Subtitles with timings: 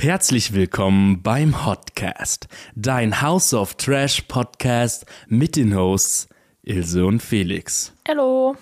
[0.00, 6.26] Herzlich willkommen beim Hotcast, dein House of Trash Podcast mit den Hosts
[6.62, 7.92] Ilse und Felix.
[8.08, 8.56] Hallo.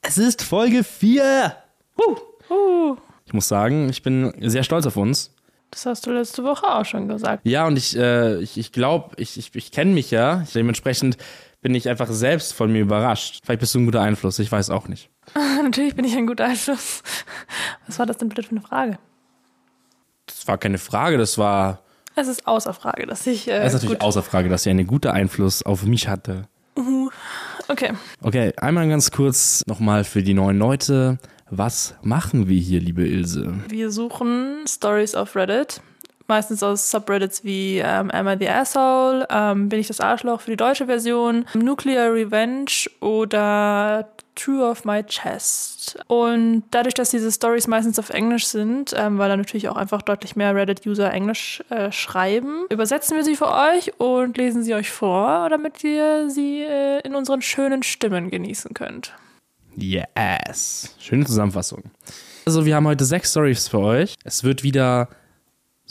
[0.00, 1.54] Es ist Folge 4.
[1.96, 2.52] Uh.
[2.52, 2.96] Uh.
[3.24, 5.32] Ich muss sagen, ich bin sehr stolz auf uns.
[5.70, 7.46] Das hast du letzte Woche auch schon gesagt.
[7.46, 10.44] Ja, und ich äh, ich, ich glaube, ich, ich, ich kenne mich ja.
[10.52, 11.16] Dementsprechend
[11.60, 13.38] bin ich einfach selbst von mir überrascht.
[13.44, 15.10] Vielleicht bist du ein guter Einfluss, ich weiß auch nicht.
[15.62, 17.04] Natürlich bin ich ein guter Einfluss.
[17.86, 18.98] Was war das denn bitte für eine Frage?
[20.42, 21.82] Das war keine Frage, das war.
[22.16, 23.46] Es ist außer Frage, dass ich.
[23.46, 26.48] Äh, Es ist natürlich außer Frage, dass sie einen guten Einfluss auf mich hatte.
[27.68, 27.92] Okay.
[28.22, 31.18] Okay, einmal ganz kurz nochmal für die neuen Leute.
[31.48, 33.54] Was machen wir hier, liebe Ilse?
[33.68, 35.80] Wir suchen Stories auf Reddit.
[36.28, 40.50] Meistens aus Subreddits wie ähm, Am I the Asshole, ähm, Bin ich das Arschloch für
[40.50, 45.98] die deutsche Version, Nuclear Revenge oder True of My Chest.
[46.06, 50.02] Und dadurch, dass diese Stories meistens auf Englisch sind, ähm, weil da natürlich auch einfach
[50.02, 54.90] deutlich mehr Reddit-User Englisch äh, schreiben, übersetzen wir sie für euch und lesen sie euch
[54.90, 59.12] vor, damit ihr sie äh, in unseren schönen Stimmen genießen könnt.
[59.76, 60.94] Yes.
[60.98, 61.82] Schöne Zusammenfassung.
[62.44, 64.14] Also, wir haben heute sechs Stories für euch.
[64.24, 65.08] Es wird wieder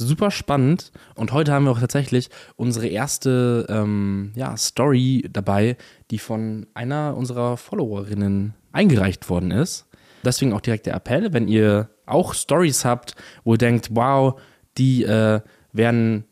[0.05, 0.91] super spannend.
[1.15, 5.77] Und heute haben wir auch tatsächlich unsere erste ähm, ja, Story dabei,
[6.09, 9.87] die von einer unserer Followerinnen eingereicht worden ist.
[10.23, 14.39] Deswegen auch direkt der Appell, wenn ihr auch Stories habt, wo ihr denkt, wow,
[14.77, 15.41] die äh,
[15.73, 16.25] wären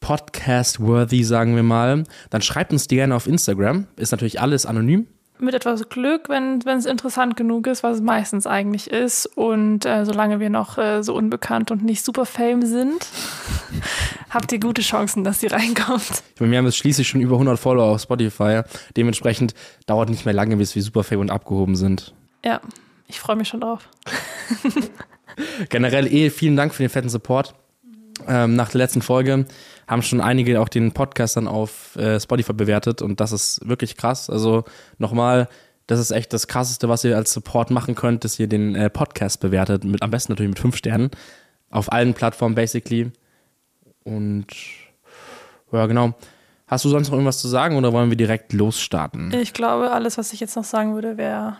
[0.00, 3.86] podcast-worthy, sagen wir mal, dann schreibt uns die gerne auf Instagram.
[3.96, 5.06] Ist natürlich alles anonym.
[5.42, 9.26] Mit etwas Glück, wenn es interessant genug ist, was es meistens eigentlich ist.
[9.26, 13.06] Und äh, solange wir noch äh, so unbekannt und nicht super fame sind,
[14.30, 16.22] habt ihr gute Chancen, dass sie reinkommt.
[16.34, 18.62] Ich meine, wir haben jetzt schließlich schon über 100 Follower auf Spotify.
[18.96, 19.54] Dementsprechend
[19.86, 22.14] dauert nicht mehr lange, bis wir Superfame und abgehoben sind.
[22.44, 22.60] Ja,
[23.06, 23.88] ich freue mich schon drauf.
[25.68, 27.54] Generell eh vielen Dank für den fetten Support.
[28.28, 29.46] Ähm, nach der letzten Folge
[29.86, 33.96] haben schon einige auch den Podcast dann auf äh, Spotify bewertet und das ist wirklich
[33.96, 34.30] krass.
[34.30, 34.64] Also
[34.98, 35.48] nochmal,
[35.86, 38.90] das ist echt das krasseste, was ihr als Support machen könnt, dass ihr den äh,
[38.90, 41.10] Podcast bewertet, mit, am besten natürlich mit fünf Sternen.
[41.70, 43.10] Auf allen Plattformen basically.
[44.04, 44.46] Und
[45.72, 46.14] ja, genau.
[46.66, 49.32] Hast du sonst noch irgendwas zu sagen oder wollen wir direkt losstarten?
[49.34, 51.56] Ich glaube, alles, was ich jetzt noch sagen würde, wäre.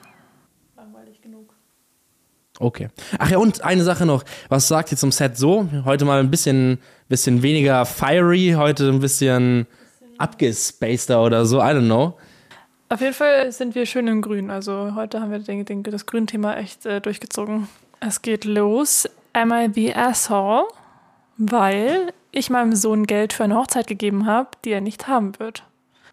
[2.63, 2.89] Okay.
[3.19, 4.23] Ach ja, und eine Sache noch.
[4.49, 5.69] Was sagt ihr zum Set so?
[5.85, 6.79] Heute mal ein bisschen,
[7.09, 9.67] bisschen weniger fiery, heute ein bisschen
[10.19, 12.17] abgespaceder oder so, I don't know.
[12.89, 14.51] Auf jeden Fall sind wir schön im Grün.
[14.51, 17.67] Also heute haben wir den, den, das Grünthema echt äh, durchgezogen.
[17.99, 19.09] Es geht los.
[19.33, 20.65] Am I the asshole?
[21.39, 25.65] Weil ich meinem Sohn Geld für eine Hochzeit gegeben habe, die er nicht haben wird.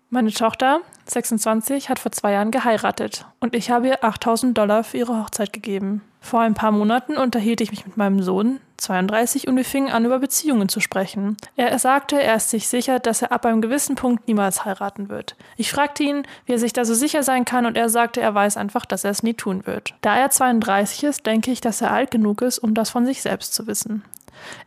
[0.09, 4.97] Meine Tochter, 26, hat vor zwei Jahren geheiratet und ich habe ihr 8000 Dollar für
[4.97, 6.01] ihre Hochzeit gegeben.
[6.21, 10.05] Vor ein paar Monaten unterhielt ich mich mit meinem Sohn, 32, und wir fingen an,
[10.05, 11.37] über Beziehungen zu sprechen.
[11.55, 15.35] Er sagte, er ist sich sicher, dass er ab einem gewissen Punkt niemals heiraten wird.
[15.55, 18.35] Ich fragte ihn, wie er sich da so sicher sein kann, und er sagte, er
[18.35, 19.95] weiß einfach, dass er es nie tun wird.
[20.01, 23.21] Da er 32 ist, denke ich, dass er alt genug ist, um das von sich
[23.21, 24.03] selbst zu wissen.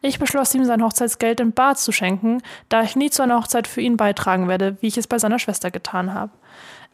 [0.00, 3.66] Ich beschloss ihm sein Hochzeitsgeld in Bar zu schenken, da ich nie zu einer Hochzeit
[3.66, 6.32] für ihn beitragen werde, wie ich es bei seiner Schwester getan habe.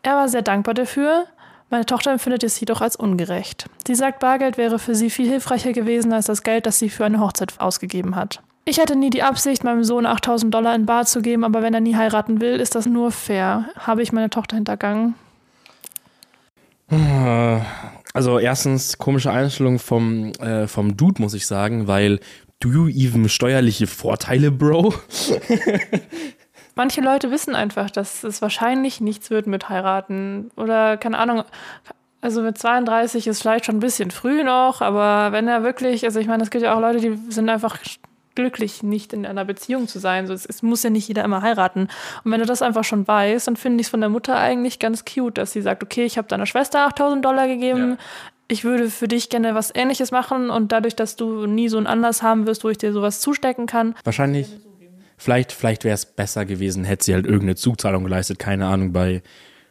[0.03, 1.27] Er war sehr dankbar dafür.
[1.71, 3.67] Meine Tochter empfindet es jedoch als ungerecht.
[3.87, 7.05] Sie sagt, Bargeld wäre für sie viel hilfreicher gewesen als das Geld, das sie für
[7.05, 8.41] eine Hochzeit ausgegeben hat.
[8.65, 11.75] Ich hatte nie die Absicht, meinem Sohn 8000 Dollar in Bar zu geben, aber wenn
[11.75, 13.71] er nie heiraten will, ist das nur fair.
[13.79, 15.15] Habe ich meine Tochter hintergangen?
[18.15, 22.21] Also erstens komische Einstellung vom, äh, vom Dude, muss ich sagen, weil
[22.61, 24.95] do you even steuerliche Vorteile, Bro?
[26.79, 30.53] Manche Leute wissen einfach, dass es wahrscheinlich nichts wird mit heiraten.
[30.57, 31.43] Oder keine Ahnung,
[32.21, 36.21] also mit 32 ist vielleicht schon ein bisschen früh noch, aber wenn er wirklich, also
[36.21, 37.79] ich meine, es gibt ja auch Leute, die sind einfach
[38.37, 40.29] glücklich, nicht in einer Beziehung zu sein.
[40.29, 41.89] So, es, es muss ja nicht jeder immer heiraten.
[42.23, 44.79] Und wenn du das einfach schon weißt, dann finde ich es von der Mutter eigentlich
[44.79, 47.91] ganz cute, dass sie sagt, okay, ich habe deiner Schwester 8000 Dollar gegeben.
[47.91, 47.97] Ja.
[48.47, 51.89] Ich würde für dich gerne was Ähnliches machen und dadurch, dass du nie so einen
[51.89, 54.49] Anlass haben wirst, wo ich dir sowas zustecken kann, Wahrscheinlich,
[55.19, 59.23] vielleicht, vielleicht wäre es besser gewesen, hätte sie halt irgendeine Zuzahlung geleistet, keine Ahnung, bei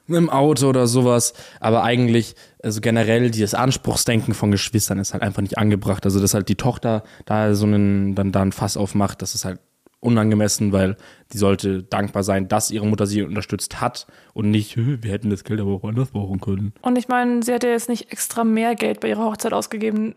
[0.07, 1.33] einem Auto oder sowas.
[1.59, 6.05] Aber eigentlich, also generell, dieses Anspruchsdenken von Geschwistern ist halt einfach nicht angebracht.
[6.05, 9.45] Also, dass halt die Tochter da so einen, dann da ein Fass aufmacht, das ist
[9.45, 9.59] halt
[9.99, 10.95] unangemessen, weil
[11.33, 15.31] die sollte dankbar sein, dass ihre Mutter sie unterstützt hat und nicht, "Hö, wir hätten
[15.31, 16.73] das Geld aber auch anders brauchen können.
[16.81, 20.15] Und ich meine, sie ja jetzt nicht extra mehr Geld bei ihrer Hochzeit ausgegeben,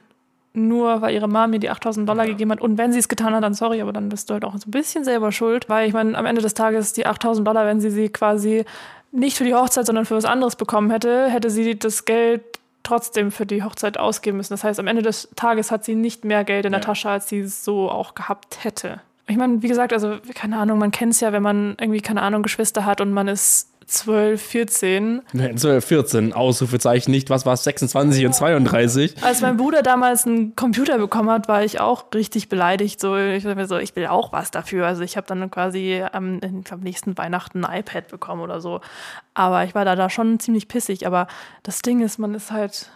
[0.53, 2.61] nur weil ihre Mom ihr die 8000 Dollar gegeben hat.
[2.61, 4.69] Und wenn sie es getan hat, dann sorry, aber dann bist du halt auch so
[4.69, 5.69] ein bisschen selber schuld.
[5.69, 8.65] Weil ich meine, am Ende des Tages die 8000 Dollar, wenn sie sie quasi
[9.13, 12.43] nicht für die Hochzeit, sondern für was anderes bekommen hätte, hätte sie das Geld
[12.83, 14.53] trotzdem für die Hochzeit ausgeben müssen.
[14.53, 16.87] Das heißt, am Ende des Tages hat sie nicht mehr Geld in der Ja.
[16.87, 19.01] Tasche, als sie so auch gehabt hätte.
[19.27, 22.23] Ich meine, wie gesagt, also keine Ahnung, man kennt es ja, wenn man irgendwie, keine
[22.23, 25.23] Ahnung, Geschwister hat und man ist 12, 14.
[25.57, 29.23] 12, 14, Ausrufezeichen nicht, was war es, 26 und 32?
[29.23, 33.01] Als mein Bruder damals einen Computer bekommen hat, war ich auch richtig beleidigt.
[33.01, 34.87] So, ich mir so, ich will auch was dafür.
[34.87, 38.81] Also ich habe dann quasi am, in- am nächsten Weihnachten ein iPad bekommen oder so.
[39.35, 41.07] Aber ich war da, da schon ziemlich pissig.
[41.07, 41.27] Aber
[41.63, 42.91] das Ding ist, man ist halt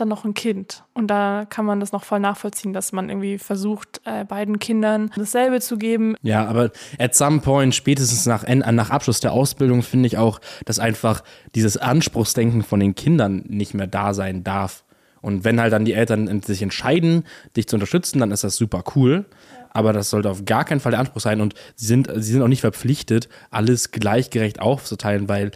[0.00, 0.84] dann noch ein Kind.
[0.94, 5.10] Und da kann man das noch voll nachvollziehen, dass man irgendwie versucht, äh, beiden Kindern
[5.16, 6.16] dasselbe zu geben.
[6.22, 10.40] Ja, aber at some point, spätestens nach, En- nach Abschluss der Ausbildung, finde ich auch,
[10.64, 11.22] dass einfach
[11.54, 14.84] dieses Anspruchsdenken von den Kindern nicht mehr da sein darf.
[15.20, 17.24] Und wenn halt dann die Eltern sich entscheiden,
[17.56, 19.26] dich zu unterstützen, dann ist das super cool.
[19.70, 21.40] Aber das sollte auf gar keinen Fall der Anspruch sein.
[21.40, 25.50] Und sie sind, sie sind auch nicht verpflichtet, alles gleichgerecht aufzuteilen, weil,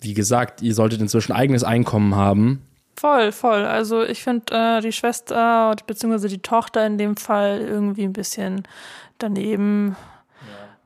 [0.00, 2.62] wie gesagt, ihr solltet inzwischen eigenes Einkommen haben.
[2.98, 3.64] Voll, voll.
[3.64, 8.62] Also ich finde äh, die Schwester beziehungsweise die Tochter in dem Fall irgendwie ein bisschen
[9.18, 9.94] daneben,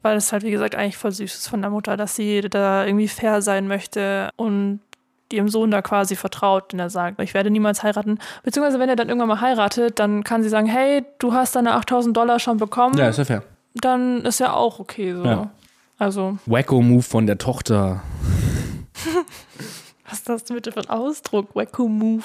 [0.03, 2.85] weil es halt wie gesagt eigentlich voll süß ist von der Mutter, dass sie da
[2.85, 4.81] irgendwie fair sein möchte und
[5.33, 8.19] ihrem Sohn da quasi vertraut, den er sagt, ich werde niemals heiraten.
[8.43, 11.73] Beziehungsweise wenn er dann irgendwann mal heiratet, dann kann sie sagen, hey, du hast deine
[11.73, 13.43] 8000 Dollar schon bekommen, Ja, ist ja fair.
[13.75, 15.25] dann ist ja auch okay so.
[15.25, 15.51] Ja.
[15.99, 18.03] Also, Wacko-Move von der Tochter.
[20.13, 21.57] was ist das bitte für ein Ausdruck?
[21.57, 22.25] Wacko Move.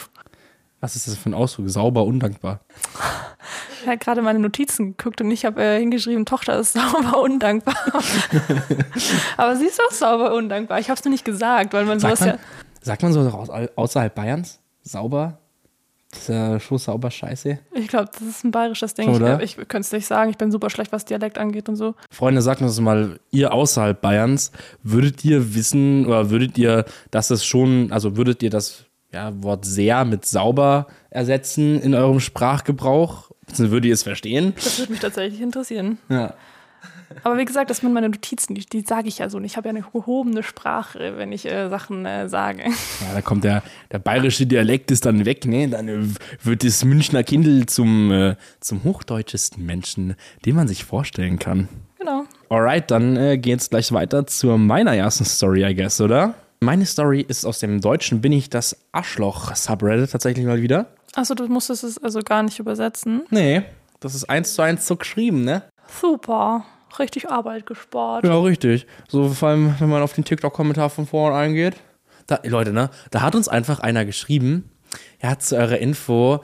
[0.82, 1.70] Was ist das für ein Ausdruck?
[1.70, 2.60] Sauber, undankbar.
[3.82, 7.76] Ich habe gerade meine Notizen geguckt und ich habe äh, hingeschrieben, Tochter ist sauber undankbar.
[9.38, 10.80] Aber sie ist auch sauber undankbar.
[10.80, 12.40] Ich habe es nur nicht gesagt, weil man Sagt sowas man,
[12.82, 14.60] sagt man so außerhalb Bayerns?
[14.82, 15.40] Sauber?
[16.12, 17.60] Das ist ja schon sauber scheiße.
[17.74, 19.10] ich glaube, das ist ein bayerisches Ding.
[19.10, 19.42] Oder?
[19.42, 21.96] Ich, ich könnte es nicht sagen, ich bin super schlecht, was Dialekt angeht und so.
[22.10, 24.52] Freunde, sagt uns mal, ihr außerhalb Bayerns,
[24.84, 29.66] würdet ihr wissen oder würdet ihr, dass es schon, also würdet ihr das ja, Wort
[29.66, 33.32] sehr mit sauber ersetzen in eurem Sprachgebrauch?
[33.56, 34.54] Würdet ihr es verstehen?
[34.56, 35.98] Das würde mich tatsächlich interessieren.
[36.10, 36.34] Ja.
[37.24, 39.38] Aber wie gesagt, das sind meine Notizen, die, die sage ich ja so.
[39.38, 42.64] Und ich habe ja eine gehobene Sprache, wenn ich äh, Sachen äh, sage.
[42.64, 45.68] Ja, da kommt der, der bayerische Dialekt ist dann weg, ne?
[45.70, 46.00] Dann äh,
[46.44, 50.16] wird das Münchner Kindl zum, äh, zum hochdeutschesten Menschen,
[50.46, 51.70] den man sich vorstellen kann.
[51.98, 52.26] Genau.
[52.50, 56.36] Alright, dann äh, geht's gleich weiter zu meiner ersten Story, I guess, oder?
[56.60, 60.88] Meine Story ist aus dem Deutschen Bin ich das Arschloch-Subreddit tatsächlich mal wieder.
[61.14, 63.24] Achso, du musstest es also gar nicht übersetzen.
[63.30, 63.64] Nee,
[64.00, 65.64] das ist eins zu eins so geschrieben, ne?
[66.02, 66.66] Super.
[67.00, 68.26] Richtig Arbeit gespart.
[68.26, 68.86] Ja, richtig.
[69.08, 71.76] So vor allem, wenn man auf den TikTok-Kommentar von vorne eingeht.
[72.28, 72.90] Da, Leute, ne?
[73.12, 74.70] Da hat uns einfach einer geschrieben,
[75.20, 76.42] er hat zu eurer Info,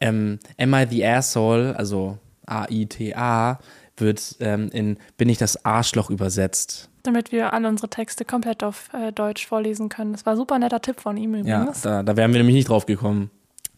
[0.00, 3.58] ähm, Am I the Asshole, also A-I-T-A,
[3.96, 6.88] wird ähm, in Bin ich das Arschloch übersetzt.
[7.02, 10.12] Damit wir alle unsere Texte komplett auf äh, Deutsch vorlesen können.
[10.12, 11.82] Das war ein super netter Tipp von ihm Ja, übrigens.
[11.82, 13.30] da, da wären wir nämlich nicht drauf gekommen.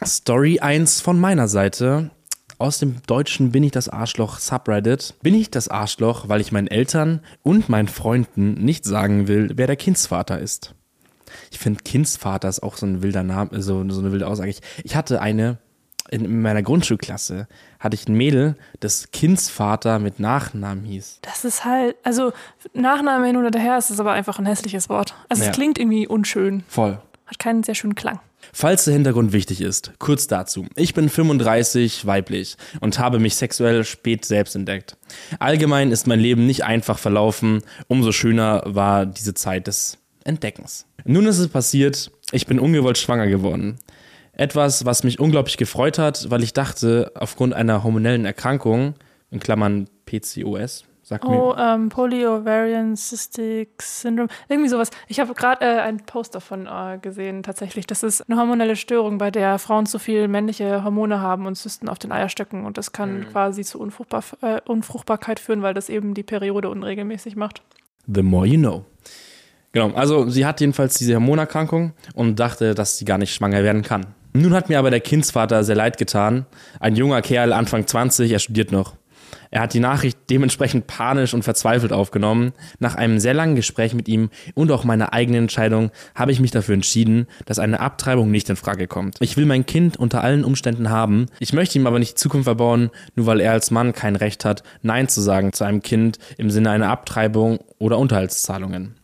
[0.04, 2.10] Story 1 von meiner Seite.
[2.62, 5.14] Aus dem Deutschen bin ich das Arschloch Subreddit.
[5.20, 9.66] Bin ich das Arschloch, weil ich meinen Eltern und meinen Freunden nicht sagen will, wer
[9.66, 10.72] der Kindsvater ist.
[11.50, 14.50] Ich finde Kindsvater ist auch so ein wilder Name, so, so eine wilde Aussage.
[14.50, 15.58] Ich, ich hatte eine,
[16.08, 17.48] in meiner Grundschulklasse
[17.80, 21.18] hatte ich ein Mädel, das Kindsvater mit Nachnamen hieß.
[21.22, 22.32] Das ist halt, also
[22.74, 25.16] Nachname hin oder her ist es aber einfach ein hässliches Wort.
[25.28, 25.50] Also Ja.
[25.50, 26.62] es klingt irgendwie unschön.
[26.68, 27.00] Voll.
[27.32, 28.20] Hat keinen sehr schönen Klang.
[28.52, 30.66] Falls der Hintergrund wichtig ist, kurz dazu.
[30.76, 34.98] Ich bin 35, weiblich und habe mich sexuell spät selbst entdeckt.
[35.38, 40.84] Allgemein ist mein Leben nicht einfach verlaufen, umso schöner war diese Zeit des Entdeckens.
[41.06, 43.78] Nun ist es passiert, ich bin ungewollt schwanger geworden.
[44.34, 48.94] Etwas, was mich unglaublich gefreut hat, weil ich dachte, aufgrund einer hormonellen Erkrankung,
[49.30, 50.84] in Klammern PCOS,
[51.22, 54.28] mir, Oh, ähm, Polyovarian Cystic Syndrome.
[54.48, 54.90] Irgendwie sowas.
[55.08, 57.86] Ich habe gerade äh, einen Post davon äh, gesehen, tatsächlich.
[57.86, 61.88] Das ist eine hormonelle Störung, bei der Frauen zu viel männliche Hormone haben und Zysten
[61.88, 62.64] auf den Eierstöcken.
[62.64, 67.36] Und das kann quasi zu Unfruchtbar äh, Unfruchtbarkeit führen, weil das eben die Periode unregelmäßig
[67.36, 67.62] macht.
[68.06, 68.84] The more you know.
[69.72, 73.82] Genau, also sie hat jedenfalls diese Hormonerkrankung und dachte, dass sie gar nicht schwanger werden
[73.82, 74.06] kann.
[74.34, 76.46] Nun hat mir aber der Kindsvater sehr leid getan.
[76.80, 78.94] Ein junger Kerl, Anfang 20, er studiert noch.
[79.50, 82.52] Er hat die Nachricht dementsprechend panisch und verzweifelt aufgenommen.
[82.78, 86.50] Nach einem sehr langen Gespräch mit ihm und auch meiner eigenen Entscheidung habe ich mich
[86.50, 89.16] dafür entschieden, dass eine Abtreibung nicht in Frage kommt.
[89.20, 91.26] Ich will mein Kind unter allen Umständen haben.
[91.38, 94.44] Ich möchte ihm aber nicht die Zukunft verbauen, nur weil er als Mann kein Recht
[94.44, 99.01] hat, Nein zu sagen zu einem Kind im Sinne einer Abtreibung oder Unterhaltszahlungen.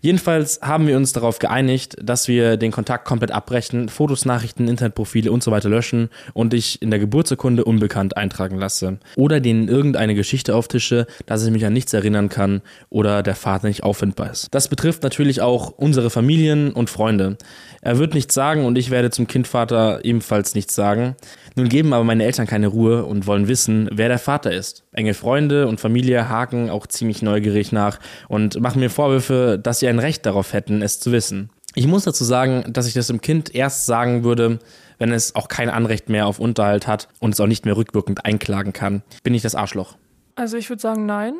[0.00, 5.32] Jedenfalls haben wir uns darauf geeinigt, dass wir den Kontakt komplett abbrechen, Fotos, Nachrichten, Internetprofile
[5.32, 8.98] und so weiter löschen und ich in der Geburtsurkunde unbekannt eintragen lasse.
[9.16, 13.68] Oder denen irgendeine Geschichte auftische, dass ich mich an nichts erinnern kann oder der Vater
[13.68, 14.48] nicht auffindbar ist.
[14.52, 17.36] Das betrifft natürlich auch unsere Familien und Freunde.
[17.80, 21.16] Er wird nichts sagen und ich werde zum Kindvater ebenfalls nichts sagen.
[21.58, 24.84] Nun geben aber meine Eltern keine Ruhe und wollen wissen, wer der Vater ist.
[24.92, 27.98] Enge Freunde und Familie haken auch ziemlich neugierig nach
[28.28, 31.50] und machen mir Vorwürfe, dass sie ein Recht darauf hätten, es zu wissen.
[31.74, 34.60] Ich muss dazu sagen, dass ich das dem Kind erst sagen würde,
[34.98, 38.24] wenn es auch kein Anrecht mehr auf Unterhalt hat und es auch nicht mehr rückwirkend
[38.24, 39.02] einklagen kann.
[39.24, 39.96] Bin ich das Arschloch?
[40.36, 41.34] Also ich würde sagen, nein.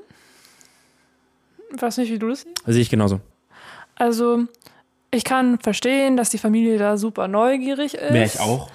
[1.72, 2.62] Ich weiß nicht, wie du das siehst.
[2.66, 3.20] Sehe ich genauso.
[3.94, 4.46] Also
[5.12, 8.12] ich kann verstehen, dass die Familie da super neugierig ist.
[8.12, 8.68] Wäre ich auch.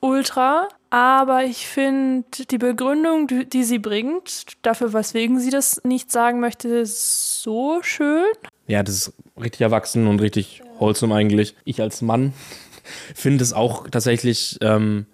[0.00, 0.68] Ultra.
[0.90, 6.40] Aber ich finde die Begründung, die, die sie bringt, dafür, weswegen sie das nicht sagen
[6.40, 8.26] möchte, so schön.
[8.66, 11.54] Ja, das ist richtig erwachsen und richtig wholesome eigentlich.
[11.64, 12.32] Ich als Mann
[13.14, 15.06] finde es auch tatsächlich ähm,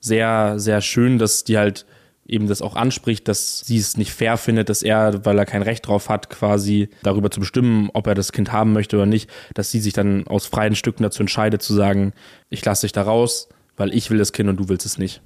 [0.00, 1.86] sehr, sehr schön, dass die halt
[2.26, 5.62] eben das auch anspricht, dass sie es nicht fair findet, dass er, weil er kein
[5.62, 9.30] Recht drauf hat, quasi darüber zu bestimmen, ob er das Kind haben möchte oder nicht,
[9.54, 12.12] dass sie sich dann aus freien Stücken dazu entscheidet, zu sagen,
[12.50, 15.20] ich lasse dich da raus, weil ich will das Kind und du willst es nicht.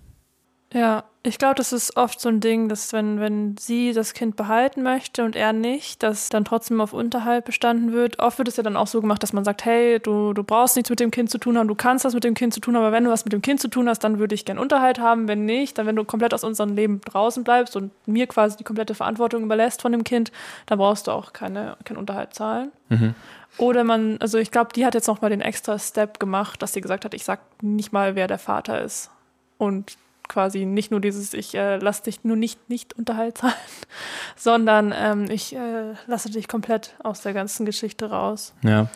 [0.72, 4.36] Ja, ich glaube, das ist oft so ein Ding, dass wenn, wenn sie das Kind
[4.36, 8.20] behalten möchte und er nicht, dass dann trotzdem auf Unterhalt bestanden wird.
[8.20, 10.76] Oft wird es ja dann auch so gemacht, dass man sagt, hey, du, du brauchst
[10.76, 12.74] nichts mit dem Kind zu tun haben, du kannst was mit dem Kind zu tun
[12.74, 14.58] haben, aber wenn du was mit dem Kind zu tun hast, dann würde ich gern
[14.58, 15.28] Unterhalt haben.
[15.28, 18.64] Wenn nicht, dann wenn du komplett aus unserem Leben draußen bleibst und mir quasi die
[18.64, 20.32] komplette Verantwortung überlässt von dem Kind,
[20.66, 22.72] dann brauchst du auch keine, keinen Unterhalt zahlen.
[22.88, 23.14] Mhm.
[23.58, 26.72] Oder man, also ich glaube, die hat jetzt noch mal den extra Step gemacht, dass
[26.72, 29.10] sie gesagt hat, ich sag nicht mal, wer der Vater ist.
[29.58, 29.98] Und
[30.30, 33.40] quasi nicht nur dieses, ich äh, lasse dich nur nicht, nicht Unterhalt
[34.36, 38.54] sondern ähm, ich äh, lasse dich komplett aus der ganzen Geschichte raus.
[38.62, 38.88] Ja.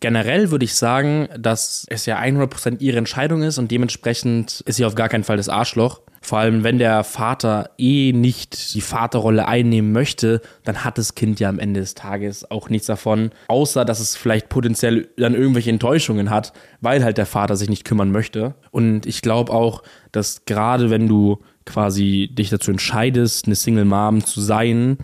[0.00, 4.84] Generell würde ich sagen, dass es ja 100% ihre Entscheidung ist und dementsprechend ist sie
[4.84, 6.00] auf gar keinen Fall das Arschloch.
[6.24, 11.40] Vor allem, wenn der Vater eh nicht die Vaterrolle einnehmen möchte, dann hat das Kind
[11.40, 15.70] ja am Ende des Tages auch nichts davon, außer dass es vielleicht potenziell dann irgendwelche
[15.70, 18.54] Enttäuschungen hat, weil halt der Vater sich nicht kümmern möchte.
[18.70, 24.24] Und ich glaube auch, dass gerade wenn du quasi dich dazu entscheidest, eine Single Mom
[24.24, 24.98] zu sein,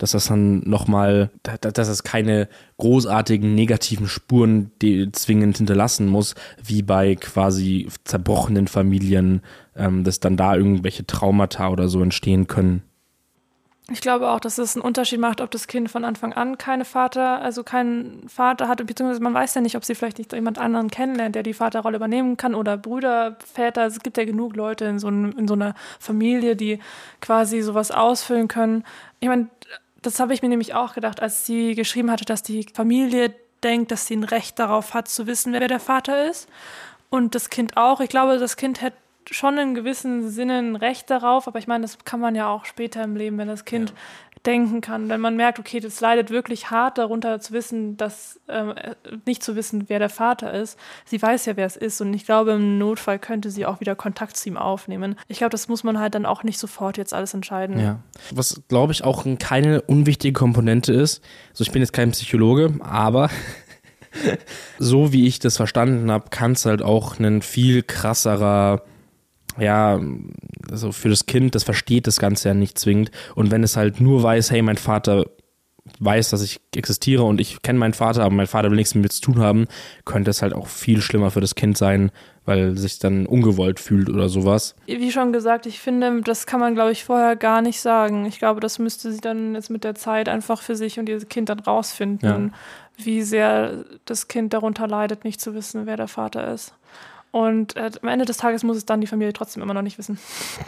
[0.00, 4.70] dass das dann nochmal, dass es keine großartigen negativen Spuren
[5.12, 9.42] zwingend hinterlassen muss, wie bei quasi zerbrochenen Familien,
[9.76, 12.82] ähm, dass dann da irgendwelche Traumata oder so entstehen können.
[13.92, 16.84] Ich glaube auch, dass es einen Unterschied macht, ob das Kind von Anfang an keine
[16.84, 20.58] Vater, also keinen Vater hat, beziehungsweise man weiß ja nicht, ob sie vielleicht nicht jemand
[20.58, 23.86] anderen kennenlernt, der die Vaterrolle übernehmen kann oder Brüder, Väter.
[23.86, 26.78] Es gibt ja genug Leute in so, in so einer Familie, die
[27.20, 28.84] quasi sowas ausfüllen können.
[29.18, 29.48] Ich meine,
[30.02, 33.90] das habe ich mir nämlich auch gedacht, als sie geschrieben hatte, dass die Familie denkt,
[33.90, 36.48] dass sie ein Recht darauf hat, zu wissen, wer der Vater ist.
[37.10, 38.00] Und das Kind auch.
[38.00, 38.96] Ich glaube, das Kind hätte
[39.30, 42.64] schon in gewissem Sinne ein Recht darauf, aber ich meine, das kann man ja auch
[42.64, 43.92] später im Leben, wenn das Kind
[44.46, 48.94] denken kann, wenn man merkt, okay, das leidet wirklich hart darunter zu wissen, dass äh,
[49.26, 50.78] nicht zu wissen, wer der Vater ist.
[51.04, 53.94] Sie weiß ja, wer es ist und ich glaube, im Notfall könnte sie auch wieder
[53.94, 55.16] Kontakt zu ihm aufnehmen.
[55.28, 57.78] Ich glaube, das muss man halt dann auch nicht sofort jetzt alles entscheiden.
[57.78, 58.00] Ja.
[58.32, 61.22] Was glaube ich auch keine unwichtige Komponente ist.
[61.50, 63.28] Also ich bin jetzt kein Psychologe, aber
[64.78, 68.82] so wie ich das verstanden habe, kann es halt auch ein viel krasserer
[69.58, 70.00] ja,
[70.70, 73.10] also für das Kind, das versteht das Ganze ja nicht zwingend.
[73.34, 75.26] Und wenn es halt nur weiß, hey, mein Vater
[75.98, 79.02] weiß, dass ich existiere und ich kenne meinen Vater, aber mein Vater will nichts mit
[79.02, 79.66] mir zu tun haben,
[80.04, 82.10] könnte es halt auch viel schlimmer für das Kind sein,
[82.44, 84.74] weil es sich dann ungewollt fühlt oder sowas.
[84.86, 88.26] Wie schon gesagt, ich finde, das kann man, glaube ich, vorher gar nicht sagen.
[88.26, 91.18] Ich glaube, das müsste sie dann jetzt mit der Zeit einfach für sich und ihr
[91.24, 93.04] Kind dann rausfinden, ja.
[93.04, 96.74] wie sehr das Kind darunter leidet, nicht zu wissen, wer der Vater ist.
[97.32, 99.98] Und äh, am Ende des Tages muss es dann die Familie trotzdem immer noch nicht
[99.98, 100.18] wissen.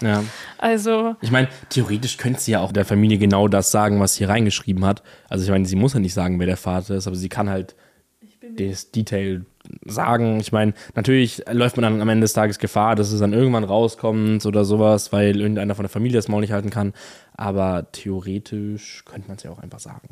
[0.01, 0.23] Ja.
[0.59, 1.17] Also.
[1.21, 4.85] Ich meine, theoretisch könnte sie ja auch der Familie genau das sagen, was sie reingeschrieben
[4.85, 5.03] hat.
[5.29, 7.51] Also ich meine, sie muss ja nicht sagen, wer der Vater ist, aber sie kann
[7.51, 7.75] halt
[8.57, 9.45] das Detail
[9.85, 10.39] sagen.
[10.41, 13.65] Ich meine, natürlich läuft man dann am Ende des Tages Gefahr, dass es dann irgendwann
[13.65, 16.93] rauskommt oder sowas, weil irgendeiner von der Familie das Maul nicht halten kann.
[17.35, 20.09] Aber theoretisch könnte man es ja auch einfach sagen.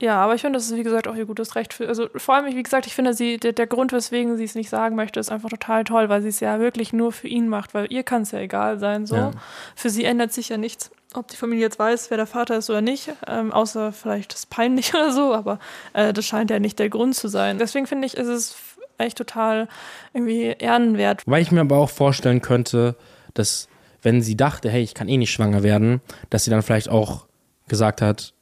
[0.00, 1.72] Ja, aber ich finde, das ist wie gesagt auch ihr gutes Recht.
[1.72, 4.54] Für, also vor allem, wie gesagt, ich finde, sie, der, der Grund, weswegen sie es
[4.54, 7.48] nicht sagen möchte, ist einfach total toll, weil sie es ja wirklich nur für ihn
[7.48, 9.06] macht, weil ihr kann es ja egal sein.
[9.06, 9.16] So.
[9.16, 9.30] Ja.
[9.74, 12.68] Für sie ändert sich ja nichts, ob die Familie jetzt weiß, wer der Vater ist
[12.68, 15.58] oder nicht, ähm, außer vielleicht ist peinlich oder so, aber
[15.94, 17.58] äh, das scheint ja nicht der Grund zu sein.
[17.58, 18.56] Deswegen finde ich, ist es
[18.98, 19.68] echt total
[20.12, 21.22] irgendwie ehrenwert.
[21.26, 22.96] Weil ich mir aber auch vorstellen könnte,
[23.34, 23.68] dass
[24.02, 27.26] wenn sie dachte, hey, ich kann eh nicht schwanger werden, dass sie dann vielleicht auch
[27.66, 28.34] gesagt hat,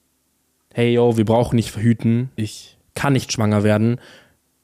[0.74, 4.00] hey yo, wir brauchen nicht verhüten, ich kann nicht schwanger werden.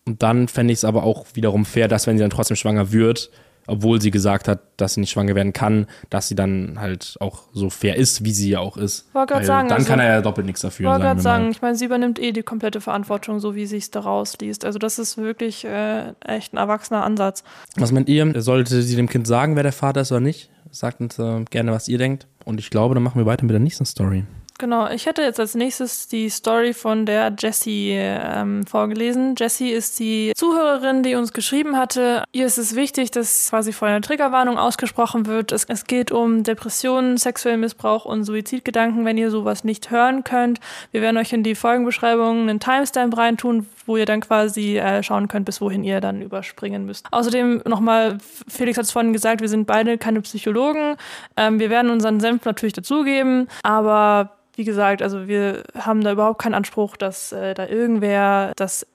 [0.07, 2.90] Und dann fände ich es aber auch wiederum fair, dass wenn sie dann trotzdem schwanger
[2.93, 3.31] wird,
[3.67, 7.45] obwohl sie gesagt hat, dass sie nicht schwanger werden kann, dass sie dann halt auch
[7.52, 9.14] so fair ist, wie sie ja auch ist.
[9.14, 10.88] Wollte gerade sagen, dann also- kann er ja doppelt nichts dafür.
[10.90, 11.50] wollte gerade sagen, mal.
[11.52, 14.64] ich meine, sie übernimmt eh die komplette Verantwortung, so wie sie es daraus liest.
[14.64, 17.45] Also das ist wirklich äh, echt ein erwachsener Ansatz.
[17.76, 18.40] Was meint ihr?
[18.43, 20.50] Sollte sie dem Kind sagen, wer der Vater ist oder nicht?
[20.73, 22.26] Sagt uns äh, gerne, was ihr denkt.
[22.45, 24.25] Und ich glaube, dann machen wir weiter mit der nächsten Story.
[24.61, 29.35] Genau, ich hätte jetzt als nächstes die Story von der Jessie ähm, vorgelesen.
[29.38, 32.25] Jessie ist die Zuhörerin, die uns geschrieben hatte.
[32.33, 35.52] Ihr ist es wichtig, dass quasi vorher eine Triggerwarnung ausgesprochen wird.
[35.52, 40.61] Es, es geht um Depressionen, sexuellen Missbrauch und Suizidgedanken, wenn ihr sowas nicht hören könnt.
[40.93, 45.26] Wir werden euch in die Folgenbeschreibung einen Timestamp reintun, wo ihr dann quasi äh, schauen
[45.26, 47.06] könnt, bis wohin ihr dann überspringen müsst.
[47.11, 50.94] Außerdem nochmal, Felix hat es vorhin gesagt, wir sind beide keine Psychologen.
[51.37, 56.40] Ähm, wir werden unseren Senf natürlich dazugeben, aber wie gesagt, also wir haben da überhaupt
[56.40, 58.87] keinen Anspruch, dass äh, da irgendwer das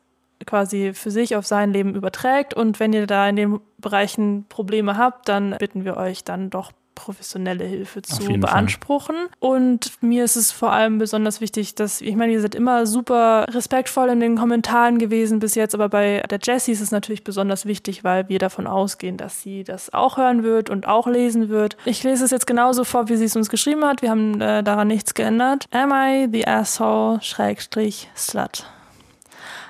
[0.46, 2.54] quasi für sich auf sein Leben überträgt.
[2.54, 6.72] Und wenn ihr da in den Bereichen Probleme habt, dann bitten wir euch dann doch
[6.96, 8.52] professionelle Hilfe zu jeden Fall.
[8.52, 9.16] beanspruchen.
[9.40, 13.46] Und mir ist es vor allem besonders wichtig, dass, ich meine, ihr seid immer super
[13.50, 17.66] respektvoll in den Kommentaren gewesen bis jetzt, aber bei der Jessie ist es natürlich besonders
[17.66, 21.78] wichtig, weil wir davon ausgehen, dass sie das auch hören wird und auch lesen wird.
[21.86, 24.02] Ich lese es jetzt genauso vor, wie sie es uns geschrieben hat.
[24.02, 25.66] Wir haben äh, daran nichts geändert.
[25.72, 27.22] Am I the asshole?
[27.22, 28.66] Schrägstrich slut.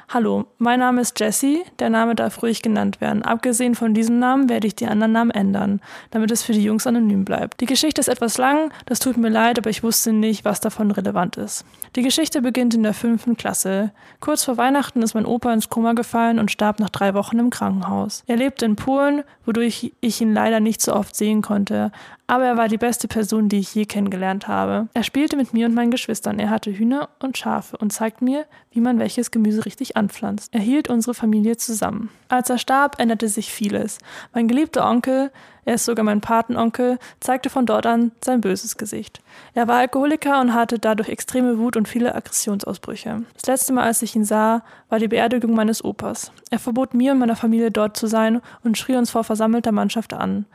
[0.07, 1.63] Hallo, mein Name ist Jessie.
[1.79, 3.23] Der Name darf ruhig genannt werden.
[3.23, 5.81] Abgesehen von diesem Namen werde ich die anderen Namen ändern,
[6.11, 7.59] damit es für die Jungs anonym bleibt.
[7.59, 10.91] Die Geschichte ist etwas lang, das tut mir leid, aber ich wusste nicht, was davon
[10.91, 11.65] relevant ist.
[11.95, 13.91] Die Geschichte beginnt in der fünften Klasse.
[14.19, 17.49] Kurz vor Weihnachten ist mein Opa ins Koma gefallen und starb nach drei Wochen im
[17.49, 18.23] Krankenhaus.
[18.27, 21.91] Er lebte in Polen, wodurch ich ihn leider nicht so oft sehen konnte,
[22.27, 24.87] aber er war die beste Person, die ich je kennengelernt habe.
[24.93, 26.39] Er spielte mit mir und meinen Geschwistern.
[26.39, 30.53] Er hatte Hühner und Schafe und zeigte mir, wie man welches Gemüse richtig anpflanzt.
[30.53, 32.09] Er hielt unsere Familie zusammen.
[32.27, 33.99] Als er starb, änderte sich vieles.
[34.33, 35.31] Mein geliebter Onkel,
[35.65, 39.21] er ist sogar mein Patenonkel, zeigte von dort an sein böses Gesicht.
[39.53, 43.23] Er war Alkoholiker und hatte dadurch extreme Wut und viele Aggressionsausbrüche.
[43.33, 46.31] Das letzte Mal, als ich ihn sah, war die Beerdigung meines Opas.
[46.51, 50.13] Er verbot mir und meiner Familie dort zu sein und schrie uns vor versammelter Mannschaft
[50.13, 50.45] an.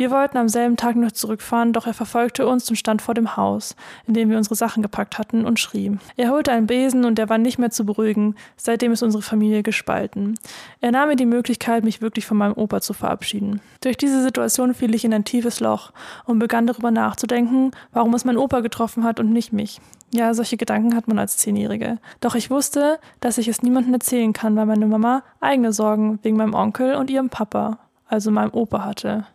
[0.00, 3.36] Wir wollten am selben Tag noch zurückfahren, doch er verfolgte uns und stand vor dem
[3.36, 5.98] Haus, in dem wir unsere Sachen gepackt hatten, und schrie.
[6.16, 9.62] Er holte einen Besen und der war nicht mehr zu beruhigen, seitdem ist unsere Familie
[9.62, 10.38] gespalten.
[10.80, 13.60] Er nahm mir die Möglichkeit, mich wirklich von meinem Opa zu verabschieden.
[13.82, 15.92] Durch diese Situation fiel ich in ein tiefes Loch
[16.24, 19.80] und begann darüber nachzudenken, warum es mein Opa getroffen hat und nicht mich.
[20.12, 21.98] Ja, solche Gedanken hat man als Zehnjährige.
[22.20, 26.36] Doch ich wusste, dass ich es niemandem erzählen kann, weil meine Mama eigene Sorgen wegen
[26.36, 29.26] meinem Onkel und ihrem Papa, also meinem Opa, hatte.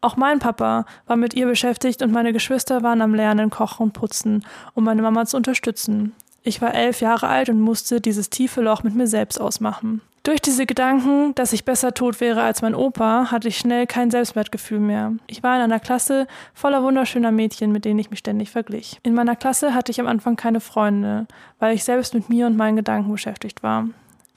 [0.00, 3.92] Auch mein Papa war mit ihr beschäftigt und meine Geschwister waren am Lernen, Kochen und
[3.92, 4.44] Putzen,
[4.74, 6.12] um meine Mama zu unterstützen.
[6.42, 10.00] Ich war elf Jahre alt und musste dieses tiefe Loch mit mir selbst ausmachen.
[10.28, 14.10] Durch diese Gedanken, dass ich besser tot wäre als mein Opa, hatte ich schnell kein
[14.10, 15.14] Selbstwertgefühl mehr.
[15.26, 19.00] Ich war in einer Klasse voller wunderschöner Mädchen, mit denen ich mich ständig verglich.
[19.02, 21.26] In meiner Klasse hatte ich am Anfang keine Freunde,
[21.60, 23.88] weil ich selbst mit mir und meinen Gedanken beschäftigt war.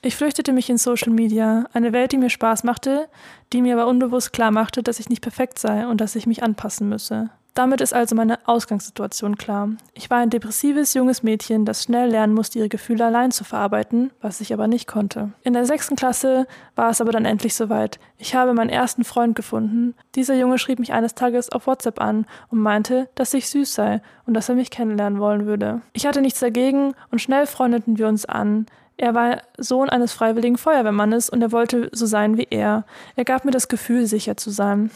[0.01, 3.09] Ich flüchtete mich in Social Media, eine Welt, die mir Spaß machte,
[3.51, 6.41] die mir aber unbewusst klar machte, dass ich nicht perfekt sei und dass ich mich
[6.41, 7.31] anpassen müsse.
[7.53, 9.69] Damit ist also meine Ausgangssituation klar.
[9.93, 14.11] Ich war ein depressives junges Mädchen, das schnell lernen musste, ihre Gefühle allein zu verarbeiten,
[14.21, 15.33] was ich aber nicht konnte.
[15.43, 17.99] In der sechsten Klasse war es aber dann endlich soweit.
[18.17, 19.95] Ich habe meinen ersten Freund gefunden.
[20.15, 24.01] Dieser Junge schrieb mich eines Tages auf WhatsApp an und meinte, dass ich süß sei
[24.25, 25.81] und dass er mich kennenlernen wollen würde.
[25.91, 28.65] Ich hatte nichts dagegen und schnell freundeten wir uns an.
[28.95, 32.85] Er war Sohn eines freiwilligen Feuerwehrmannes und er wollte so sein wie er.
[33.17, 34.89] Er gab mir das Gefühl, sicher zu sein.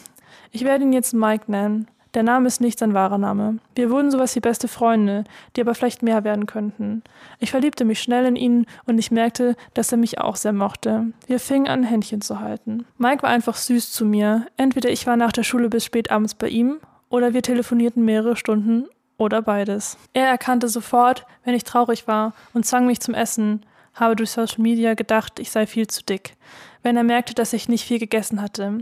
[0.52, 1.88] Ich werde ihn jetzt Mike nennen.
[2.15, 3.60] Der Name ist nicht sein wahrer Name.
[3.75, 5.25] Wir wurden sowas wie beste Freunde,
[5.56, 7.04] die aber vielleicht mehr werden könnten.
[7.39, 11.08] Ich verliebte mich schnell in ihn und ich merkte, dass er mich auch sehr mochte.
[11.28, 12.86] Wir fingen an, Händchen zu halten.
[12.97, 14.47] Mike war einfach süß zu mir.
[14.56, 16.78] Entweder ich war nach der Schule bis spät abends bei ihm
[17.10, 18.86] oder wir telefonierten mehrere Stunden
[19.17, 19.97] oder beides.
[20.13, 24.62] Er erkannte sofort, wenn ich traurig war und zwang mich zum Essen, habe durch Social
[24.62, 26.36] Media gedacht, ich sei viel zu dick,
[26.82, 28.80] wenn er merkte, dass ich nicht viel gegessen hatte.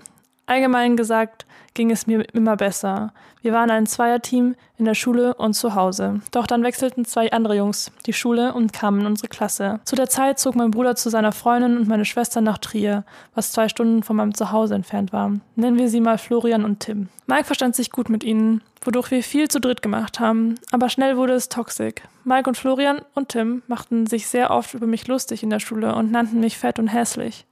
[0.53, 3.11] Allgemein gesagt ging es mir immer besser.
[3.41, 6.21] Wir waren ein Zweierteam in der Schule und zu Hause.
[6.29, 9.79] Doch dann wechselten zwei andere Jungs die Schule und kamen in unsere Klasse.
[9.83, 13.51] Zu der Zeit zog mein Bruder zu seiner Freundin und meine Schwester nach Trier, was
[13.51, 15.31] zwei Stunden von meinem Zuhause entfernt war.
[15.55, 17.09] Nennen wir sie mal Florian und Tim.
[17.25, 21.17] Mike verstand sich gut mit ihnen, wodurch wir viel zu dritt gemacht haben, aber schnell
[21.17, 21.95] wurde es toxisch.
[22.25, 25.95] Mike und Florian und Tim machten sich sehr oft über mich lustig in der Schule
[25.95, 27.47] und nannten mich fett und hässlich.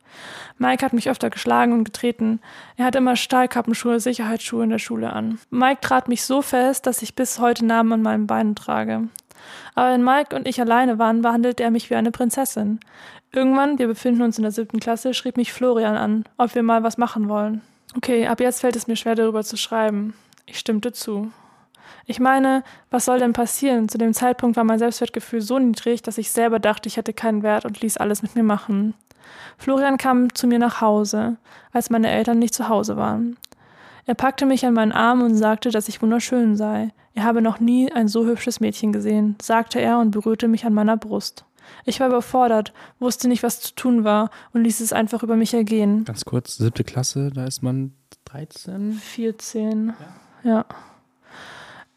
[0.58, 2.40] Mike hat mich öfter geschlagen und getreten.
[2.78, 5.40] Er hat immer Stahlkappenschuhe, Sicherheitsschuhe in der Schule an.
[5.50, 9.08] Mike trat mich so fest, dass ich bis heute Narben an meinen Beinen trage.
[9.76, 12.80] Aber wenn Mike und ich alleine waren, behandelte er mich wie eine Prinzessin.
[13.32, 16.84] Irgendwann, wir befinden uns in der siebten Klasse, schrieb mich Florian an, ob wir mal
[16.84, 17.62] was machen wollen.
[17.96, 20.14] Okay, ab jetzt fällt es mir schwer, darüber zu schreiben.
[20.46, 21.32] Ich stimmte zu.
[22.06, 23.90] Ich meine, was soll denn passieren?
[23.90, 27.44] Zu dem Zeitpunkt war mein Selbstwertgefühl so niedrig, dass ich selber dachte, ich hätte keinen
[27.44, 28.94] Wert und ließ alles mit mir machen.
[29.58, 31.38] Florian kam zu mir nach Hause,
[31.72, 33.38] als meine Eltern nicht zu Hause waren.
[34.06, 36.92] Er packte mich an meinen Arm und sagte, dass ich wunderschön sei.
[37.14, 40.74] Er habe noch nie ein so hübsches Mädchen gesehen, sagte er und berührte mich an
[40.74, 41.46] meiner Brust.
[41.86, 45.54] Ich war überfordert, wusste nicht, was zu tun war und ließ es einfach über mich
[45.54, 46.04] ergehen.
[46.06, 47.94] Ganz kurz, siebte Klasse, da ist man
[48.26, 48.94] 13?
[48.94, 49.94] 14.
[50.44, 50.52] Ja.
[50.52, 50.66] ja.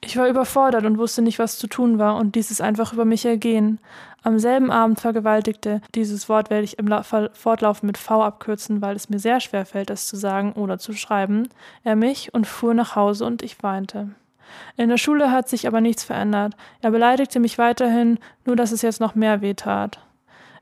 [0.06, 3.06] Ich war überfordert und wusste nicht, was zu tun war und ließ es einfach über
[3.06, 3.78] mich ergehen.
[4.22, 6.94] Am selben Abend vergewaltigte, dieses Wort werde ich im
[7.32, 10.92] Fortlauf mit V abkürzen, weil es mir sehr schwer fällt, es zu sagen oder zu
[10.92, 11.48] schreiben,
[11.84, 14.10] er mich und fuhr nach Hause und ich weinte.
[14.76, 16.54] In der Schule hat sich aber nichts verändert.
[16.82, 20.00] Er beleidigte mich weiterhin, nur dass es jetzt noch mehr weh tat.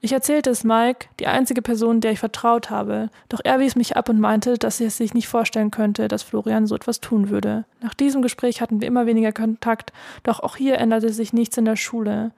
[0.05, 3.97] Ich erzählte es Mike, die einzige Person, der ich vertraut habe, doch er wies mich
[3.97, 7.31] ab und meinte, dass er es sich nicht vorstellen könnte, dass Florian so etwas tun
[7.31, 7.65] würde.
[7.81, 9.93] Nach diesem Gespräch hatten wir immer weniger Kontakt,
[10.25, 12.33] doch auch hier änderte sich nichts in der Schule.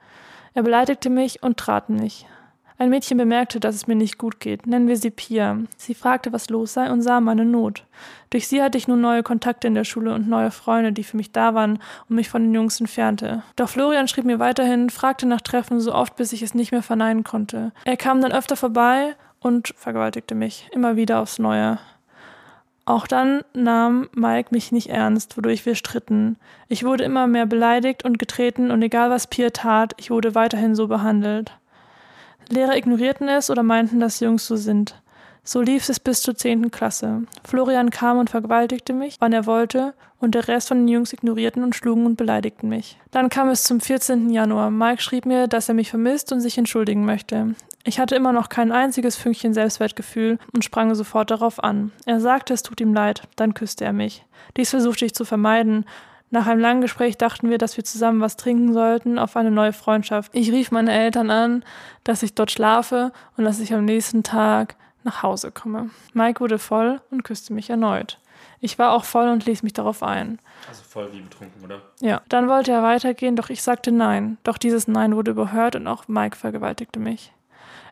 [0.53, 2.27] Er beleidigte mich und trat mich.
[2.77, 4.67] Ein Mädchen bemerkte, dass es mir nicht gut geht.
[4.67, 5.59] Nennen wir sie Pia.
[5.77, 7.85] Sie fragte, was los sei und sah meine Not.
[8.31, 11.15] Durch sie hatte ich nun neue Kontakte in der Schule und neue Freunde, die für
[11.15, 13.43] mich da waren und mich von den Jungs entfernte.
[13.55, 16.83] Doch Florian schrieb mir weiterhin, fragte nach Treffen so oft, bis ich es nicht mehr
[16.83, 17.71] verneinen konnte.
[17.85, 21.79] Er kam dann öfter vorbei und vergewaltigte mich, immer wieder aufs Neue.
[22.83, 26.37] Auch dann nahm Mike mich nicht ernst, wodurch wir stritten.
[26.67, 30.75] Ich wurde immer mehr beleidigt und getreten und egal was Pia tat, ich wurde weiterhin
[30.75, 31.53] so behandelt.
[32.49, 35.01] Lehrer ignorierten es oder meinten, dass Jungs so sind.
[35.47, 37.21] So lief es bis zur zehnten Klasse.
[37.43, 41.63] Florian kam und vergewaltigte mich, wann er wollte, und der Rest von den Jungs ignorierten
[41.63, 42.97] und schlugen und beleidigten mich.
[43.11, 44.31] Dann kam es zum 14.
[44.31, 44.71] Januar.
[44.71, 47.53] Mike schrieb mir, dass er mich vermisst und sich entschuldigen möchte.
[47.83, 51.91] Ich hatte immer noch kein einziges Fünkchen Selbstwertgefühl und sprang sofort darauf an.
[52.07, 54.25] Er sagte, es tut ihm leid, dann küsste er mich.
[54.57, 55.85] Dies versuchte ich zu vermeiden,
[56.31, 59.73] nach einem langen Gespräch dachten wir, dass wir zusammen was trinken sollten auf eine neue
[59.73, 60.31] Freundschaft.
[60.33, 61.63] Ich rief meine Eltern an,
[62.03, 65.91] dass ich dort schlafe und dass ich am nächsten Tag nach Hause komme.
[66.13, 68.19] Mike wurde voll und küsste mich erneut.
[68.59, 70.39] Ich war auch voll und ließ mich darauf ein.
[70.67, 71.81] Also voll wie betrunken, oder?
[72.01, 72.21] Ja.
[72.29, 74.37] Dann wollte er weitergehen, doch ich sagte nein.
[74.43, 77.31] Doch dieses Nein wurde überhört und auch Mike vergewaltigte mich.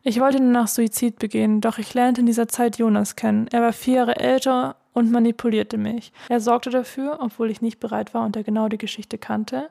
[0.01, 3.47] Ich wollte nur nach Suizid begehen, doch ich lernte in dieser Zeit Jonas kennen.
[3.51, 6.11] Er war vier Jahre älter und manipulierte mich.
[6.29, 9.69] Er sorgte dafür, obwohl ich nicht bereit war und er genau die Geschichte kannte,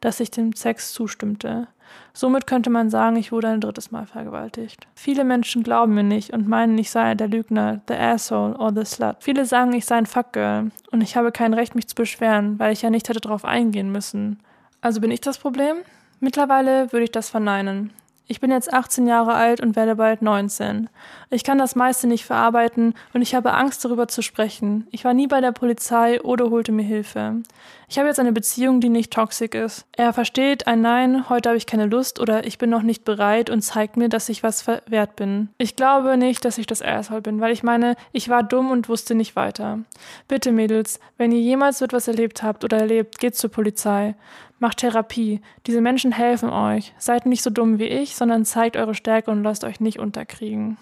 [0.00, 1.68] dass ich dem Sex zustimmte.
[2.12, 4.86] Somit könnte man sagen, ich wurde ein drittes Mal vergewaltigt.
[4.94, 8.84] Viele Menschen glauben mir nicht und meinen, ich sei der Lügner, the asshole or the
[8.84, 9.16] slut.
[9.20, 12.72] Viele sagen, ich sei ein Fuckgirl und ich habe kein Recht, mich zu beschweren, weil
[12.72, 14.38] ich ja nicht hätte darauf eingehen müssen.
[14.80, 15.76] Also bin ich das Problem?
[16.20, 17.92] Mittlerweile würde ich das verneinen.
[18.30, 20.88] Ich bin jetzt 18 Jahre alt und werde bald 19.
[21.30, 24.86] Ich kann das meiste nicht verarbeiten und ich habe Angst darüber zu sprechen.
[24.92, 27.42] Ich war nie bei der Polizei oder holte mir Hilfe.
[27.88, 29.84] Ich habe jetzt eine Beziehung, die nicht toxisch ist.
[29.96, 33.50] Er versteht ein Nein, heute habe ich keine Lust oder ich bin noch nicht bereit
[33.50, 35.48] und zeigt mir, dass ich was wert bin.
[35.58, 38.88] Ich glaube nicht, dass ich das Asshole bin, weil ich meine, ich war dumm und
[38.88, 39.80] wusste nicht weiter.
[40.28, 44.14] Bitte Mädels, wenn ihr jemals so etwas erlebt habt oder erlebt, geht zur Polizei.
[44.60, 45.40] Macht Therapie.
[45.66, 46.92] Diese Menschen helfen euch.
[46.98, 50.76] Seid nicht so dumm wie ich, sondern zeigt eure Stärke und lasst euch nicht unterkriegen.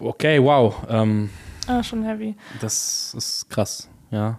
[0.00, 0.74] Okay, wow.
[0.88, 1.30] Ähm,
[1.66, 2.36] ah, schon heavy.
[2.60, 4.38] Das ist krass, ja.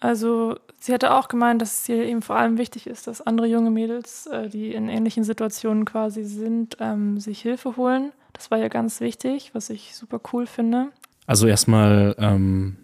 [0.00, 3.46] Also, sie hatte auch gemeint, dass es ihr eben vor allem wichtig ist, dass andere
[3.46, 8.12] junge Mädels, äh, die in ähnlichen Situationen quasi sind, ähm, sich Hilfe holen.
[8.32, 10.88] Das war ja ganz wichtig, was ich super cool finde.
[11.26, 12.78] Also erstmal ähm,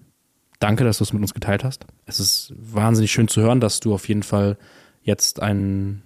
[0.60, 1.86] danke, dass du es mit uns geteilt hast.
[2.06, 4.58] Es ist wahnsinnig schön zu hören, dass du auf jeden Fall
[5.08, 6.02] jetzt einen,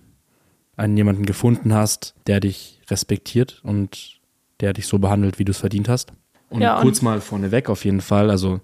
[0.76, 4.20] einen jemanden gefunden hast, der dich respektiert und
[4.60, 6.12] der dich so behandelt, wie du es verdient hast.
[6.48, 8.60] Und ja, kurz und mal vorneweg auf jeden Fall, also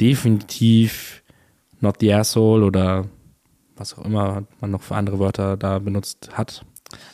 [0.00, 1.22] definitiv
[1.80, 3.06] not the asshole oder
[3.76, 6.64] was auch immer man noch für andere Wörter da benutzt hat.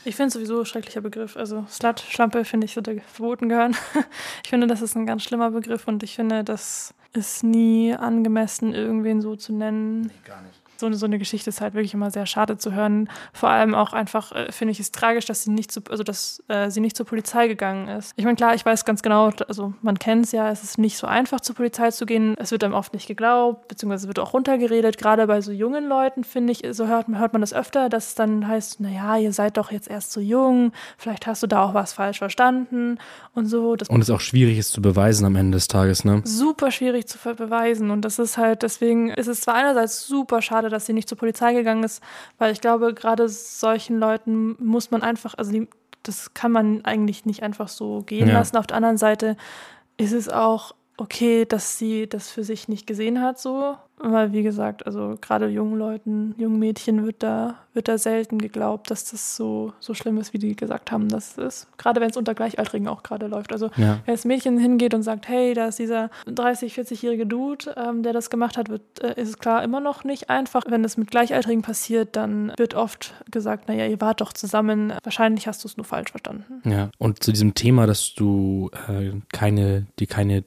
[0.04, 1.36] Ich finde sowieso ein schrecklicher Begriff.
[1.36, 3.76] Also Slut, Schlampe finde ich sollte verboten gehören.
[4.44, 8.72] ich finde, das ist ein ganz schlimmer Begriff und ich finde, das ist nie angemessen,
[8.72, 10.02] irgendwen so zu nennen.
[10.02, 13.08] Nee, gar nicht so, so eine Geschichte ist halt wirklich immer sehr schade zu hören.
[13.32, 16.42] Vor allem auch einfach, äh, finde ich es tragisch, dass sie nicht zu, also dass
[16.48, 18.12] äh, sie nicht zur Polizei gegangen ist.
[18.16, 20.96] Ich meine, klar, ich weiß ganz genau, also man kennt es ja, es ist nicht
[20.96, 22.34] so einfach zur Polizei zu gehen.
[22.38, 24.98] Es wird einem oft nicht geglaubt, beziehungsweise wird auch runtergeredet.
[24.98, 28.14] Gerade bei so jungen Leuten, finde ich, so hört, hört man das öfter, dass es
[28.14, 31.74] dann heißt, naja, ihr seid doch jetzt erst so jung, vielleicht hast du da auch
[31.74, 32.98] was falsch verstanden
[33.34, 33.76] und so.
[33.76, 36.22] Das und es auch schwierig ist zu beweisen am Ende des Tages, ne?
[36.24, 40.65] Super schwierig zu beweisen und das ist halt, deswegen ist es zwar einerseits super schade,
[40.66, 42.02] schade, dass sie nicht zur Polizei gegangen ist,
[42.38, 45.68] weil ich glaube, gerade solchen Leuten muss man einfach, also die,
[46.02, 48.34] das kann man eigentlich nicht einfach so gehen Ja.
[48.34, 48.56] lassen.
[48.56, 49.36] Auf der anderen Seite
[49.96, 53.76] ist es auch okay, dass sie das für sich nicht gesehen hat, so.
[53.98, 58.90] Weil, wie gesagt, also gerade jungen Leuten, jungen Mädchen wird da, wird da selten geglaubt,
[58.90, 61.68] dass das so, so schlimm ist, wie die gesagt haben, dass es ist.
[61.78, 63.52] Gerade wenn es unter Gleichaltrigen auch gerade läuft.
[63.52, 64.00] Also Ja.
[64.04, 68.12] wenn das Mädchen hingeht und sagt, hey, da ist dieser 30-, 40-jährige Dude, ähm, der
[68.12, 70.62] das gemacht hat, wird, äh, ist es klar immer noch nicht einfach.
[70.68, 75.46] Wenn es mit Gleichaltrigen passiert, dann wird oft gesagt, naja, ihr wart doch zusammen, wahrscheinlich
[75.48, 76.60] hast du es nur falsch verstanden.
[76.68, 80.42] Ja, und zu diesem Thema, dass du äh, keine, dir keine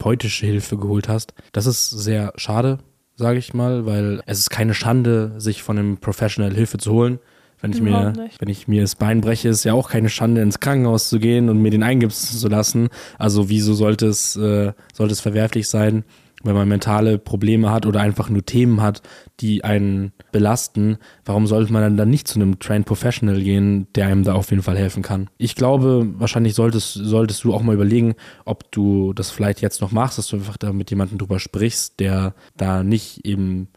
[0.00, 2.78] therapeutische Hilfe geholt hast, das ist sehr schade,
[3.16, 7.18] sage ich mal, weil es ist keine Schande, sich von einem Professional Hilfe zu holen.
[7.62, 10.60] Wenn ich mir, wenn ich mir das Bein breche, ist ja auch keine Schande, ins
[10.60, 12.88] Krankenhaus zu gehen und mir den eingipsen zu lassen.
[13.18, 16.04] Also wieso sollte es, äh, sollte es verwerflich sein,
[16.42, 19.02] wenn man mentale Probleme hat oder einfach nur Themen hat,
[19.40, 20.98] die einen belasten?
[21.24, 24.62] Warum sollte man dann, nicht zu einem Trained Professional gehen, der einem da auf jeden
[24.62, 25.28] Fall helfen kann?
[25.38, 29.92] Ich glaube, wahrscheinlich solltest, solltest du auch mal überlegen, ob du das vielleicht jetzt noch
[29.92, 33.68] machst, dass du einfach da mit jemandem drüber sprichst, der da nicht eben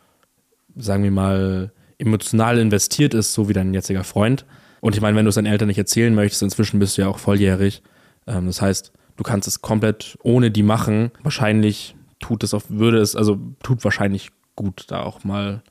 [0.75, 4.45] sagen wir mal, emotional investiert ist, so wie dein jetziger Freund.
[4.81, 7.07] Und ich meine, wenn du es deinen Eltern nicht erzählen möchtest, inzwischen bist du ja
[7.07, 7.81] auch volljährig.
[8.27, 11.11] Ähm, das heißt, du kannst es komplett ohne die machen.
[11.21, 15.61] Wahrscheinlich tut es auf, würde es, also tut wahrscheinlich gut, da auch mal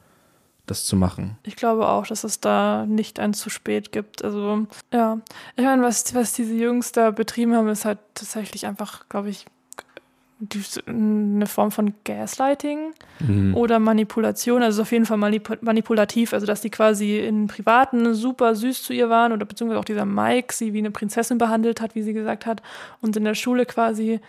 [0.67, 1.39] das zu machen.
[1.45, 4.23] Ich glaube auch, dass es da nicht ein zu spät gibt.
[4.23, 5.19] Also, ja.
[5.57, 9.47] Ich meine, was, was diese Jungs da betrieben haben, ist halt tatsächlich einfach, glaube ich,
[10.39, 13.57] die, eine Form von Gaslighting Mhm.
[13.57, 14.63] oder Manipulation.
[14.63, 16.33] Also auf jeden Fall manip manipulativ.
[16.33, 20.05] Also, dass die quasi in Privaten super süß zu ihr waren oder beziehungsweise auch dieser
[20.05, 22.61] Mike sie wie eine Prinzessin behandelt hat, wie sie gesagt hat.
[23.01, 24.21] Und in der Schule quasi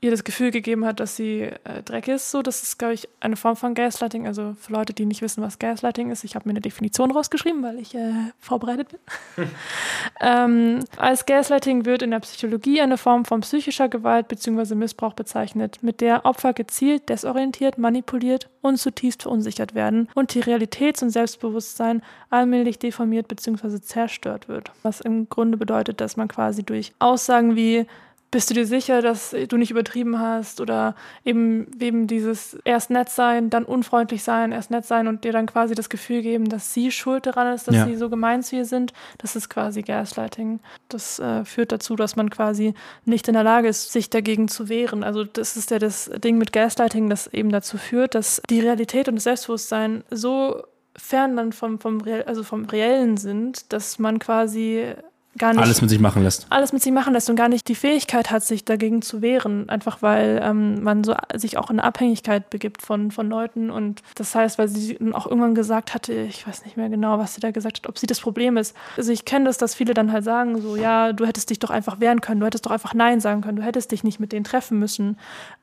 [0.00, 2.30] ihr das Gefühl gegeben hat, dass sie äh, Dreck ist.
[2.30, 4.26] So, das ist, glaube ich, eine Form von Gaslighting.
[4.26, 7.62] Also für Leute, die nicht wissen, was Gaslighting ist, ich habe mir eine Definition rausgeschrieben,
[7.62, 9.48] weil ich äh, vorbereitet bin.
[10.20, 14.74] ähm, als Gaslighting wird in der Psychologie eine Form von psychischer Gewalt bzw.
[14.74, 21.02] Missbrauch bezeichnet, mit der Opfer gezielt desorientiert, manipuliert und zutiefst verunsichert werden und die Realitäts-
[21.02, 23.80] und Selbstbewusstsein allmählich deformiert bzw.
[23.80, 24.70] zerstört wird.
[24.82, 27.86] Was im Grunde bedeutet, dass man quasi durch Aussagen wie
[28.34, 33.08] bist du dir sicher, dass du nicht übertrieben hast oder eben, eben dieses erst nett
[33.08, 36.74] sein, dann unfreundlich sein, erst nett sein und dir dann quasi das Gefühl geben, dass
[36.74, 37.86] sie schuld daran ist, dass Ja.
[37.86, 38.92] sie so gemein zu ihr sind.
[39.18, 40.58] Das ist quasi Gaslighting.
[40.88, 44.68] Das äh, führt dazu, dass man quasi nicht in der Lage ist, sich dagegen zu
[44.68, 45.04] wehren.
[45.04, 49.06] Also das ist ja das Ding mit Gaslighting, das eben dazu führt, dass die Realität
[49.06, 50.60] und das Selbstbewusstsein so
[50.96, 54.92] fern dann vom, vom, Reell, also vom Reellen sind, dass man quasi
[55.38, 56.46] gar nicht Alles mit sich machen lässt.
[56.50, 59.68] alles mit sich machen lässt und gar nicht die Fähigkeit hat, sich dagegen zu wehren.
[59.68, 63.70] Einfach weil ähm, man so sich auch in Abhängigkeit begibt von, von Leuten.
[63.70, 67.34] Und das heißt, weil sie auch irgendwann gesagt hatte, ich weiß nicht mehr genau, was
[67.34, 68.76] sie da gesagt hat, ob sie das Problem ist.
[68.96, 71.70] Also ich kenne das, dass viele dann halt sagen, so, ja, du hättest dich doch
[71.70, 74.32] einfach wehren können, du hättest doch einfach Nein sagen können, du hättest dich nicht mit
[74.32, 75.18] denen treffen müssen.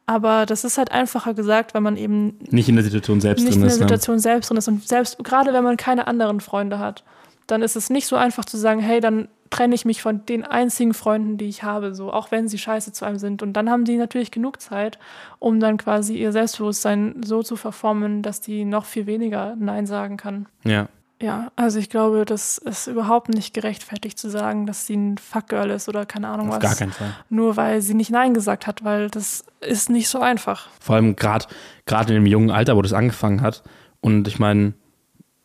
[0.05, 3.53] Aber das ist halt einfacher gesagt, weil man eben Nicht in der Situation selbst nicht
[3.53, 3.79] drin in der ist.
[3.79, 3.85] ne?
[3.87, 4.67] Situation selbst drin ist.
[4.67, 7.03] Und selbst gerade wenn man keine anderen Freunde hat,
[7.51, 10.45] dann ist es nicht so einfach zu sagen, hey, dann trenne ich mich von den
[10.45, 13.43] einzigen Freunden, die ich habe, so, auch wenn sie scheiße zu einem sind.
[13.43, 14.97] Und dann haben die natürlich genug Zeit,
[15.39, 20.17] um dann quasi ihr Selbstbewusstsein so zu verformen, dass die noch viel weniger Nein sagen
[20.17, 20.47] kann.
[20.63, 20.87] Ja.
[21.21, 25.69] Ja, also ich glaube, das ist überhaupt nicht gerechtfertigt zu sagen, dass sie ein Fuckgirl
[25.69, 26.61] ist oder keine Ahnung Auf was.
[26.63, 27.15] gar keinen Fall.
[27.29, 30.69] Nur weil sie nicht Nein gesagt hat, weil das ist nicht so einfach.
[30.79, 31.45] Vor allem gerade
[31.85, 33.61] gerade in dem jungen Alter, wo das angefangen hat.
[33.99, 34.73] Und ich meine,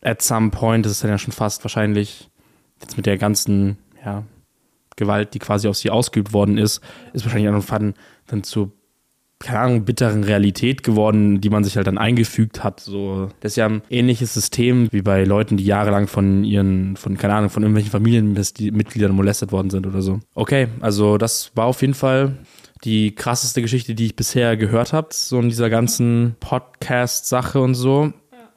[0.07, 2.31] at some point ist es dann ja schon fast wahrscheinlich
[2.81, 4.23] jetzt mit der ganzen ja,
[4.95, 6.81] Gewalt, die quasi auf sie ausgeübt worden ist,
[7.13, 7.95] ist wahrscheinlich irgendwann
[8.27, 8.73] dann zu
[9.39, 12.81] keine Ahnung, bitteren Realität geworden, die man sich halt dann eingefügt hat.
[12.81, 17.19] So, das ist ja ein ähnliches System wie bei Leuten, die jahrelang von ihren, von,
[17.19, 20.21] keine Ahnung, von irgendwelchen Familienmitgliedern molestet worden sind oder so.
[20.35, 22.39] Okay, also das war auf jeden Fall
[22.83, 28.15] die krasseste Geschichte, die ich bisher gehört habe, so in dieser ganzen Podcast-Sache und so.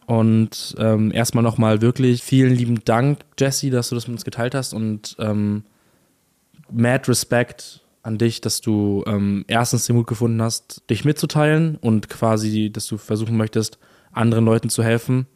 [0.09, 4.55] Und ähm, erstmal nochmal wirklich vielen lieben Dank, Jesse, dass du das mit uns geteilt
[4.55, 5.65] hast und ähm,
[6.71, 12.09] mad Respect an dich, dass du ähm, erstens den Mut gefunden hast, dich mitzuteilen und
[12.09, 13.77] quasi, dass du versuchen möchtest,
[14.11, 15.27] anderen Leuten zu helfen.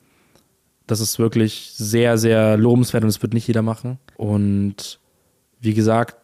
[0.87, 3.99] Das ist wirklich sehr, sehr lobenswert und das wird nicht jeder machen.
[4.17, 4.99] Und
[5.59, 6.15] wie gesagt,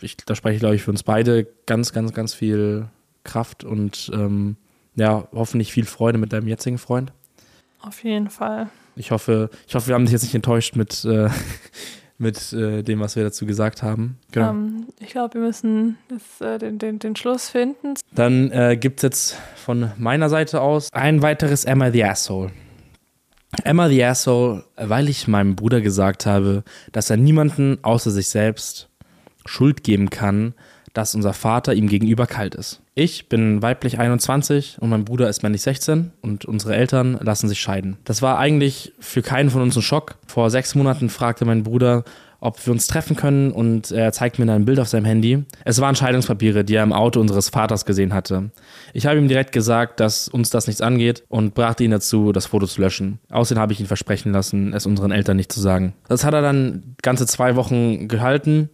[0.00, 2.88] ich, da spreche ich, glaube ich, für uns beide ganz, ganz, ganz viel
[3.22, 4.56] Kraft und ähm,
[4.96, 7.12] ja, hoffentlich viel Freude mit deinem jetzigen Freund.
[7.82, 8.68] Auf jeden Fall.
[8.96, 11.28] Ich hoffe, ich hoffe, wir haben dich jetzt nicht enttäuscht mit, äh,
[12.18, 14.18] mit äh, dem, was wir dazu gesagt haben.
[14.30, 14.50] Genau.
[14.50, 17.94] Ähm, ich glaube, wir müssen jetzt, äh, den, den, den Schluss finden.
[18.14, 22.50] Dann äh, gibt es jetzt von meiner Seite aus ein weiteres I the Asshole.
[23.64, 28.88] Emma the Asshole, weil ich meinem Bruder gesagt habe, dass er niemanden außer sich selbst
[29.44, 30.54] Schuld geben kann,
[30.94, 32.81] dass unser Vater ihm gegenüber kalt ist.
[32.94, 37.58] Ich bin weiblich 21 und mein Bruder ist männlich 16 und unsere Eltern lassen sich
[37.58, 37.96] scheiden.
[38.04, 40.16] Das war eigentlich für keinen von uns ein Schock.
[40.26, 42.04] Vor sechs Monaten fragte mein Bruder,
[42.38, 45.42] ob wir uns treffen können und er zeigt mir dann ein Bild auf seinem Handy.
[45.64, 48.50] Es waren Scheidungspapiere, die er im Auto unseres Vaters gesehen hatte.
[48.92, 52.46] Ich habe ihm direkt gesagt, dass uns das nichts angeht und brachte ihn dazu, das
[52.46, 53.20] Foto zu löschen.
[53.30, 55.94] Außerdem habe ich ihn versprechen lassen, es unseren Eltern nicht zu sagen.
[56.08, 58.68] Das hat er dann ganze zwei Wochen gehalten.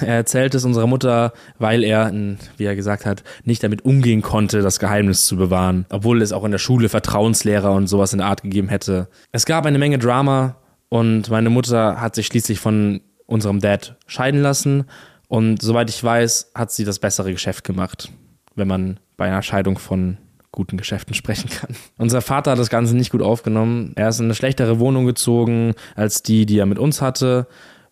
[0.00, 2.12] Er erzählt es unserer Mutter, weil er,
[2.56, 6.44] wie er gesagt hat, nicht damit umgehen konnte, das Geheimnis zu bewahren, obwohl es auch
[6.44, 9.08] in der Schule Vertrauenslehrer und sowas in der Art gegeben hätte.
[9.32, 10.56] Es gab eine Menge Drama
[10.88, 14.84] und meine Mutter hat sich schließlich von unserem Dad scheiden lassen.
[15.26, 18.10] Und soweit ich weiß, hat sie das bessere Geschäft gemacht,
[18.54, 20.18] wenn man bei einer Scheidung von
[20.52, 21.74] guten Geschäften sprechen kann.
[21.98, 23.92] Unser Vater hat das Ganze nicht gut aufgenommen.
[23.96, 27.46] Er ist in eine schlechtere Wohnung gezogen als die, die er mit uns hatte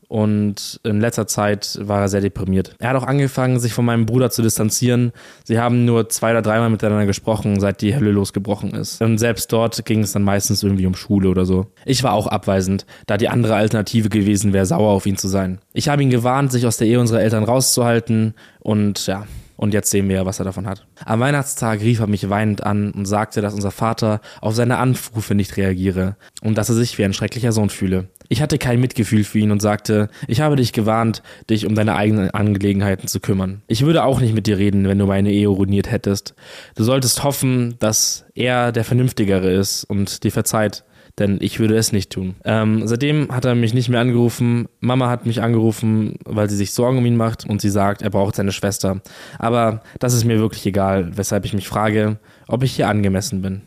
[0.09, 2.75] und in letzter Zeit war er sehr deprimiert.
[2.79, 5.13] Er hat auch angefangen, sich von meinem Bruder zu distanzieren.
[5.45, 9.03] Sie haben nur zwei oder dreimal miteinander gesprochen, seit die Hölle losgebrochen ist.
[9.03, 11.67] Und selbst dort ging es dann meistens irgendwie um Schule oder so.
[11.85, 15.59] Ich war auch abweisend, da die andere Alternative gewesen wäre, sauer auf ihn zu sein.
[15.73, 19.91] Ich habe ihn gewarnt, sich aus der Ehe unserer Eltern rauszuhalten und ja, und jetzt
[19.91, 20.87] sehen wir ja, was er davon hat.
[21.05, 25.35] Am Weihnachtstag rief er mich weinend an und sagte, dass unser Vater auf seine Anrufe
[25.35, 28.09] nicht reagiere und dass er sich wie ein schrecklicher Sohn fühle.
[28.29, 31.95] Ich hatte kein Mitgefühl für ihn und sagte, ich habe dich gewarnt, dich um deine
[31.95, 33.63] eigenen Angelegenheiten zu kümmern.
[33.69, 36.35] Ich würde auch nicht mit dir reden, wenn du meine Ehe ruiniert hättest.
[36.75, 40.85] Du solltest hoffen, dass er der Vernünftigere ist und dir verzeiht
[41.19, 42.37] denn ich würde es nicht tun.
[42.45, 44.69] Ähm, seitdem hat er mich nicht mehr angerufen.
[44.81, 48.11] Mama hat mich angerufen, weil sie sich Sorgen um ihn macht und sie sagt, er
[48.11, 49.01] braucht seine Schwester.
[49.39, 53.63] Aber das ist mir wirklich egal, weshalb ich mich frage, ob ich hier angemessen bin.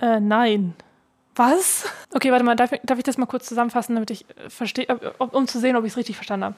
[0.00, 0.74] Äh, nein.
[1.34, 1.86] Was?
[2.12, 4.86] Okay, warte mal, darf, darf ich das mal kurz zusammenfassen, damit ich äh, verstehe,
[5.18, 6.56] um zu sehen, ob ich es richtig verstanden habe.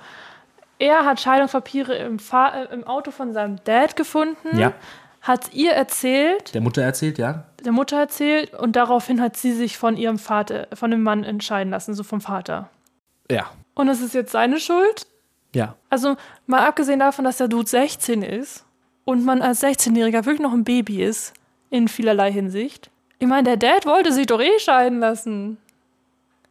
[0.80, 4.58] Er hat Scheidungspapiere im, Fahr äh, im Auto von seinem Dad gefunden.
[4.58, 4.72] Ja
[5.24, 6.54] hat ihr erzählt.
[6.54, 7.44] Der Mutter erzählt, ja.
[7.64, 11.70] Der Mutter erzählt und daraufhin hat sie sich von ihrem Vater, von dem Mann entscheiden
[11.70, 12.68] lassen, so vom Vater.
[13.30, 13.50] Ja.
[13.74, 15.06] Und das ist jetzt seine Schuld?
[15.54, 15.76] Ja.
[15.88, 18.64] Also mal abgesehen davon, dass der Dude 16 ist
[19.04, 21.32] und man als 16-Jähriger wirklich noch ein Baby ist,
[21.70, 22.90] in vielerlei Hinsicht.
[23.18, 25.56] Ich meine, der Dad wollte sich doch eh scheiden lassen.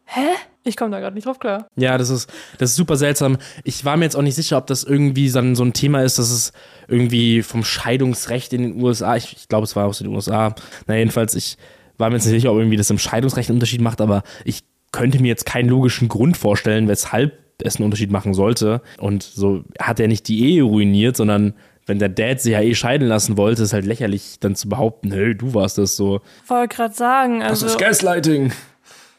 [0.06, 0.30] Hä?
[0.66, 1.68] Ich komme da gerade nicht drauf klar.
[1.76, 3.38] Ja, das ist, das ist super seltsam.
[3.66, 6.04] Ich war mir jetzt auch nicht sicher, ob das irgendwie so ein, so ein Thema
[6.04, 6.54] ist, dass es
[6.88, 10.56] irgendwie vom Scheidungsrecht in den USA, ich, ich glaube, es war aus den USA.
[10.88, 11.58] Na, jedenfalls, ich
[11.98, 14.62] war mir jetzt nicht sicher, ob irgendwie das im Scheidungsrecht einen Unterschied macht, aber ich
[14.92, 18.82] könnte mir jetzt keinen logischen Grund vorstellen, weshalb es einen Unterschied machen sollte.
[18.98, 21.54] Und so hat er nicht die Ehe ruiniert, sondern
[21.86, 25.12] wenn der Dad sich ja eh scheiden lassen wollte, ist halt lächerlich, dann zu behaupten,
[25.12, 26.22] hey, du warst das so.
[26.48, 27.66] Wollte gerade sagen, also.
[27.66, 28.54] Das ist Gaslighting.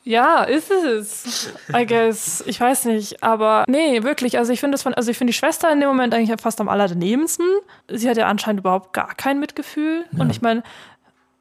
[0.04, 1.52] Ja, ist es.
[1.74, 2.44] I guess.
[2.46, 3.22] Ich weiß nicht.
[3.22, 4.38] Aber nee, wirklich.
[4.38, 6.68] Also ich finde von, also ich finde die Schwester in dem Moment eigentlich fast am
[6.68, 7.46] allerdanebensten.
[7.88, 10.04] Sie hat ja anscheinend überhaupt gar kein Mitgefühl.
[10.12, 10.20] Ja.
[10.20, 10.62] Und ich meine,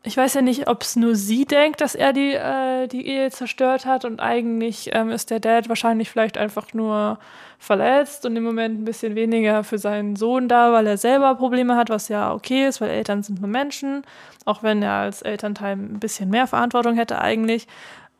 [0.05, 3.31] ich weiß ja nicht, ob es nur sie denkt, dass er die, äh, die Ehe
[3.31, 7.19] zerstört hat und eigentlich ähm, ist der Dad wahrscheinlich vielleicht einfach nur
[7.57, 11.77] verletzt und im Moment ein bisschen weniger für seinen Sohn da, weil er selber Probleme
[11.77, 14.03] hat, was ja okay ist, weil Eltern sind nur Menschen,
[14.43, 17.67] auch wenn er als Elternteil ein bisschen mehr Verantwortung hätte eigentlich.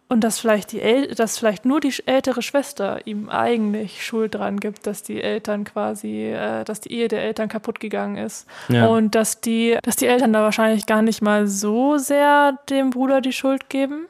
[0.10, 4.60] Und dass vielleicht, die El dass vielleicht nur die ältere Schwester ihm eigentlich Schuld dran
[4.60, 8.46] gibt, dass die Eltern quasi, äh, dass die Ehe der Eltern kaputt gegangen ist.
[8.70, 8.88] Ja.
[8.88, 13.22] Und dass die, dass die Eltern da wahrscheinlich gar nicht mal so sehr dem Bruder
[13.22, 14.06] die Schuld geben.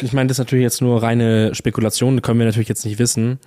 [0.00, 3.38] Ich meine, das ist natürlich jetzt nur reine Spekulation, können wir natürlich jetzt nicht wissen.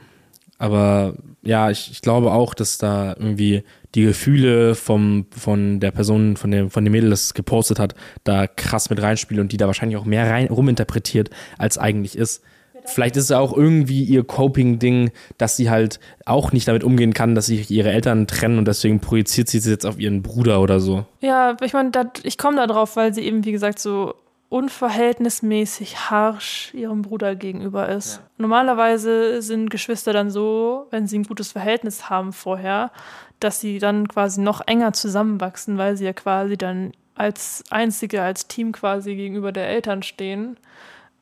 [0.57, 3.63] Aber ja, ich, ich glaube auch, dass da irgendwie
[3.95, 8.47] die Gefühle vom, von der Person, von dem, von dem Mädel, das gepostet hat, da
[8.47, 12.43] krass mit reinspielen und die da wahrscheinlich auch mehr rein ruminterpretiert, als eigentlich ist.
[12.85, 17.35] Vielleicht ist es auch irgendwie ihr Coping-Ding, dass sie halt auch nicht damit umgehen kann,
[17.35, 20.79] dass sich ihre Eltern trennen und deswegen projiziert sie es jetzt auf ihren Bruder oder
[20.79, 21.05] so.
[21.19, 21.91] Ja, ich meine,
[22.23, 24.15] ich komme da drauf, weil sie eben, wie gesagt, so
[24.49, 28.17] unverhältnismäßig harsh ihrem Bruder gegenüber ist.
[28.17, 28.23] Ja.
[28.39, 32.91] Normalerweise sind Geschwister dann so, wenn sie ein gutes Verhältnis haben vorher,
[33.39, 38.47] dass sie dann quasi noch enger zusammenwachsen, weil sie ja quasi dann als Einzige, als
[38.47, 40.57] Team quasi gegenüber der Eltern stehen.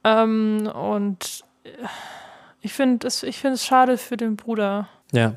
[0.05, 1.43] Ähm, und
[2.61, 4.87] ich finde es ich find schade für den Bruder.
[5.11, 5.35] Ja,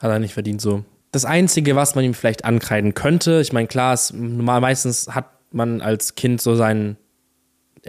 [0.00, 0.84] hat er nicht verdient so.
[1.10, 5.26] Das Einzige, was man ihm vielleicht ankreiden könnte, ich meine, klar, es, normal meistens hat
[5.50, 6.96] man als Kind so seinen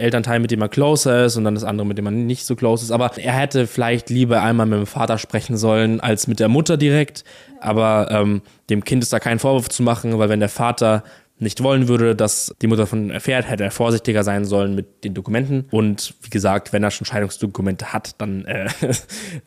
[0.00, 2.56] Elternteil, mit dem er closer ist und dann das andere, mit dem man nicht so
[2.56, 2.90] close ist.
[2.90, 6.76] Aber er hätte vielleicht lieber einmal mit dem Vater sprechen sollen als mit der Mutter
[6.76, 7.24] direkt.
[7.60, 11.04] Aber ähm, dem Kind ist da kein Vorwurf zu machen, weil wenn der Vater
[11.40, 15.14] nicht wollen würde, dass die Mutter davon erfährt, hätte er vorsichtiger sein sollen mit den
[15.14, 15.66] Dokumenten.
[15.70, 18.68] Und wie gesagt, wenn er schon Scheidungsdokumente hat, dann, äh,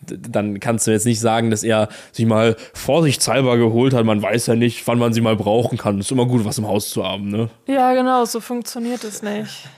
[0.08, 4.06] dann kannst du jetzt nicht sagen, dass er sich mal vorsichtshalber geholt hat.
[4.06, 6.00] Man weiß ja nicht, wann man sie mal brauchen kann.
[6.00, 7.50] ist immer gut, was im Haus zu haben, ne?
[7.68, 9.70] Ja, genau, so funktioniert es nicht.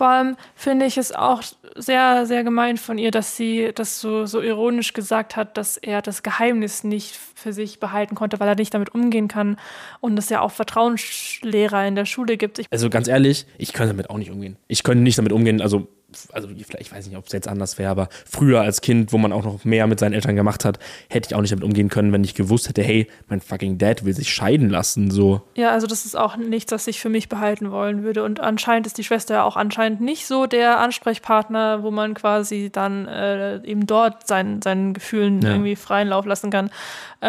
[0.00, 1.42] Vor allem finde ich es auch
[1.76, 6.00] sehr, sehr gemein von ihr, dass sie das so, so ironisch gesagt hat, dass er
[6.00, 9.56] das Geheimnis nicht für sich behalten konnte, weil er nicht damit umgehen kann
[10.00, 12.58] und es ja auch Vertrauenslehrer in der Schule gibt.
[12.58, 14.56] Ich also ganz ehrlich, ich könnte damit auch nicht umgehen.
[14.68, 15.88] Ich könnte nicht damit umgehen, also
[16.32, 19.32] also ich weiß nicht, ob es jetzt anders wäre, aber früher als Kind, wo man
[19.32, 20.78] auch noch mehr mit seinen Eltern gemacht hat,
[21.08, 24.04] hätte ich auch nicht damit umgehen können, wenn ich gewusst hätte, hey, mein fucking Dad
[24.04, 25.42] will sich scheiden lassen, so.
[25.54, 28.24] Ja, also das ist auch nichts, was ich für mich behalten wollen würde.
[28.24, 32.70] Und anscheinend ist die Schwester ja auch anscheinend nicht so der Ansprechpartner, wo man quasi
[32.72, 35.50] dann äh, eben dort sein, seinen Gefühlen ja.
[35.50, 36.70] irgendwie freien Lauf lassen kann.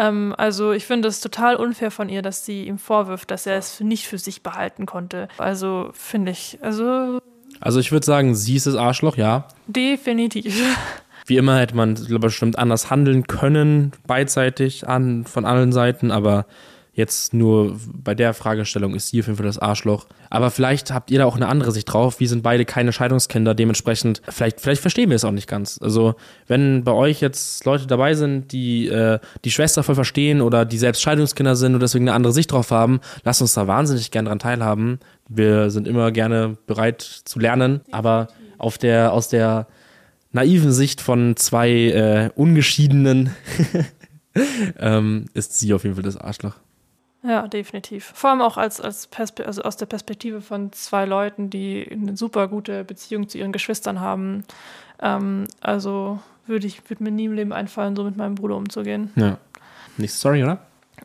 [0.02, 3.56] Ähm, also ich finde es total unfair von ihr, dass sie ihm vorwirft, dass er
[3.56, 5.28] es nicht für sich behalten konnte.
[5.38, 7.20] Also finde ich, also
[7.60, 9.46] also ich würde sagen, sie ist das Arschloch, ja.
[9.68, 10.60] Definitiv.
[11.26, 16.46] Wie immer hätte man bestimmt anders handeln können, beidseitig an, von allen Seiten, aber
[16.94, 20.06] jetzt nur bei der Fragestellung ist sie auf jeden Fall das Arschloch.
[20.28, 22.20] Aber vielleicht habt ihr da auch eine andere Sicht drauf.
[22.20, 25.78] Wir sind beide keine Scheidungskinder, dementsprechend, vielleicht, vielleicht verstehen wir es auch nicht ganz.
[25.82, 26.14] Also,
[26.46, 30.78] wenn bei euch jetzt Leute dabei sind, die äh, die Schwester voll verstehen oder die
[30.78, 34.26] selbst Scheidungskinder sind und deswegen eine andere Sicht drauf haben, lasst uns da wahnsinnig gern
[34.26, 35.00] dran teilhaben.
[35.28, 38.28] Wir sind immer gerne bereit zu lernen, aber
[38.58, 39.66] auf der, aus der
[40.30, 43.30] naiven Sicht von zwei äh, Ungeschiedenen
[44.78, 46.56] ähm, ist sie auf jeden Fall das Arschloch.
[47.22, 48.12] Ja, definitiv.
[48.14, 52.16] Vor allem auch als, als Perspe also aus der Perspektive von zwei Leuten, die eine
[52.16, 54.44] super gute Beziehung zu ihren Geschwistern haben.
[55.00, 59.12] Ähm, also würde ich würde mir nie im Leben einfallen, so mit meinem Bruder umzugehen.
[59.14, 59.38] Ja.
[59.96, 60.58] Nicht sorry, oder?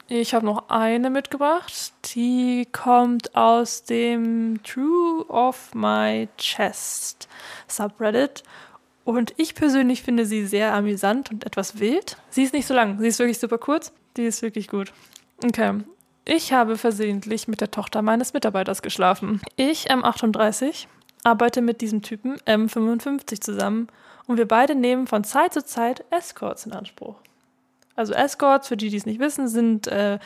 [0.08, 1.94] Ich habe noch eine mitgebracht.
[2.16, 7.28] Die kommt aus dem True of My Chest
[7.68, 8.44] Subreddit.
[9.04, 12.18] Und ich persönlich finde sie sehr amüsant und etwas wild.
[12.30, 13.94] Sie ist nicht so lang, sie ist wirklich super kurz.
[14.18, 14.92] Die ist wirklich gut.
[15.44, 15.82] Okay.
[16.30, 19.40] Ich habe versehentlich mit der Tochter meines Mitarbeiters geschlafen.
[19.56, 20.88] Ich, M38,
[21.24, 23.88] arbeite mit diesem Typen M55 zusammen
[24.26, 27.16] und wir beide nehmen von Zeit zu Zeit Escorts in Anspruch.
[27.96, 30.20] Also Escorts, für die, die es nicht wissen, sind äh,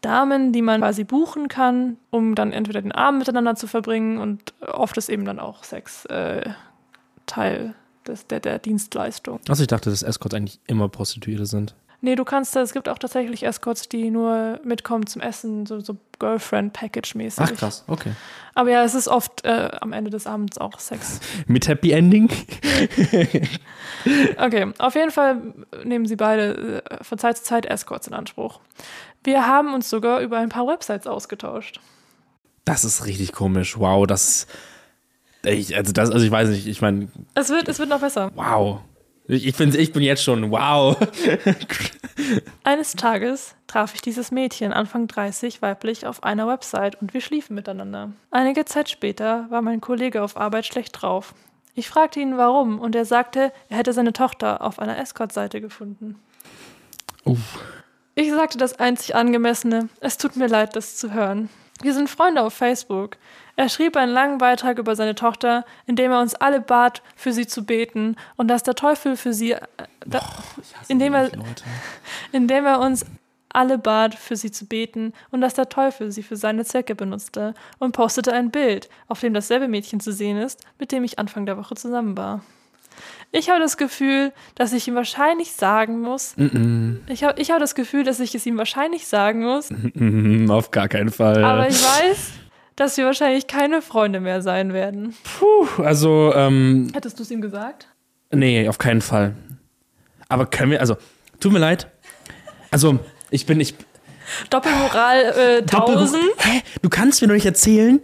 [0.00, 4.54] Damen, die man quasi buchen kann, um dann entweder den Abend miteinander zu verbringen und
[4.60, 6.50] oft ist eben dann auch Sex äh,
[7.26, 7.76] Teil
[8.08, 9.38] des, der, der Dienstleistung.
[9.48, 11.76] Also ich dachte, dass Escorts eigentlich immer Prostituierte sind.
[12.04, 15.96] Nee, du kannst, es gibt auch tatsächlich Escorts, die nur mitkommen zum Essen, so, so
[16.18, 17.42] Girlfriend-Package-mäßig.
[17.42, 18.12] Ach krass, okay.
[18.54, 21.20] Aber ja, es ist oft äh, am Ende des Abends auch Sex.
[21.46, 22.28] Mit Happy Ending?
[24.36, 28.60] okay, auf jeden Fall nehmen sie beide äh, von Zeit zu Zeit Escorts in Anspruch.
[29.22, 31.80] Wir haben uns sogar über ein paar Websites ausgetauscht.
[32.66, 33.78] Das ist richtig komisch.
[33.78, 34.46] Wow, das.
[35.42, 37.08] Ich, also, das, also ich weiß nicht, ich meine.
[37.34, 38.30] Es wird, es wird noch besser.
[38.34, 38.80] Wow.
[39.26, 40.96] Ich, ich, ich bin jetzt schon, wow.
[42.64, 47.54] Eines Tages traf ich dieses Mädchen, Anfang 30, weiblich, auf einer Website und wir schliefen
[47.54, 48.12] miteinander.
[48.30, 51.34] Einige Zeit später war mein Kollege auf Arbeit schlecht drauf.
[51.74, 56.16] Ich fragte ihn warum und er sagte, er hätte seine Tochter auf einer Escort-Seite gefunden.
[57.24, 57.58] Uff.
[58.14, 59.88] Ich sagte das einzig Angemessene.
[60.00, 61.48] Es tut mir leid, das zu hören.
[61.84, 63.18] Wir sind Freunde auf Facebook.
[63.56, 67.30] Er schrieb einen langen Beitrag über seine Tochter, in dem er uns alle bat, für
[67.30, 69.60] sie zu beten und dass der Teufel für sie, äh,
[70.06, 70.28] da, Boah,
[70.88, 71.30] indem, er,
[72.32, 73.04] indem er uns
[73.50, 77.52] alle bat, für sie zu beten und dass der Teufel sie für seine Zwecke benutzte
[77.78, 81.44] und postete ein Bild, auf dem dasselbe Mädchen zu sehen ist, mit dem ich Anfang
[81.44, 82.40] der Woche zusammen war.
[83.32, 86.36] Ich habe das Gefühl, dass ich ihm wahrscheinlich sagen muss.
[86.36, 86.96] Mm -mm.
[87.08, 89.70] Ich habe ich hab das Gefühl, dass ich es ihm wahrscheinlich sagen muss.
[89.70, 91.42] Mm auf gar keinen Fall.
[91.42, 92.32] Aber ich weiß,
[92.76, 95.14] dass wir wahrscheinlich keine Freunde mehr sein werden.
[95.38, 96.32] Puh, also.
[96.34, 97.88] Ähm, Hättest du es ihm gesagt?
[98.30, 99.34] Nee, auf keinen Fall.
[100.28, 100.96] Aber können wir, also,
[101.40, 101.88] tut mir leid.
[102.70, 102.98] Also,
[103.30, 103.74] ich bin, ich.
[104.50, 105.72] Doppelmoral äh, 1000.
[105.72, 106.62] Doppel Hä?
[106.82, 108.00] Du kannst mir doch nicht erzählen,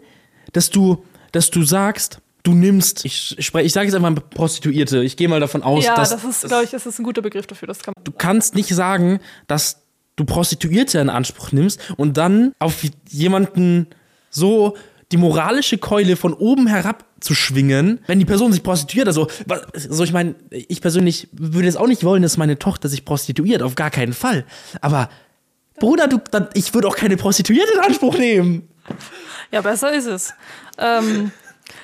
[0.53, 5.03] dass du, dass du sagst, du nimmst, ich, ich, ich sage jetzt einfach mal Prostituierte,
[5.03, 6.11] ich gehe mal davon aus, ja, dass.
[6.11, 7.69] Ja, das ist, glaube ich, das ist ein guter Begriff dafür.
[7.69, 9.83] Das kann du kannst nicht sagen, dass
[10.17, 13.89] du Prostituierte in Anspruch nimmst und dann auf jemanden
[14.31, 14.77] so
[15.13, 19.09] die moralische Keule von oben herab zu schwingen, wenn die Person sich prostituiert.
[19.09, 19.29] Also,
[19.75, 23.63] also ich meine, ich persönlich würde es auch nicht wollen, dass meine Tochter sich prostituiert,
[23.63, 24.45] auf gar keinen Fall.
[24.81, 25.11] Aber
[25.81, 26.21] Bruder, du,
[26.55, 28.69] ich würde auch keine Prostituierte in Anspruch nehmen.
[29.51, 30.33] Ja, besser ist es.
[30.79, 31.33] Ähm,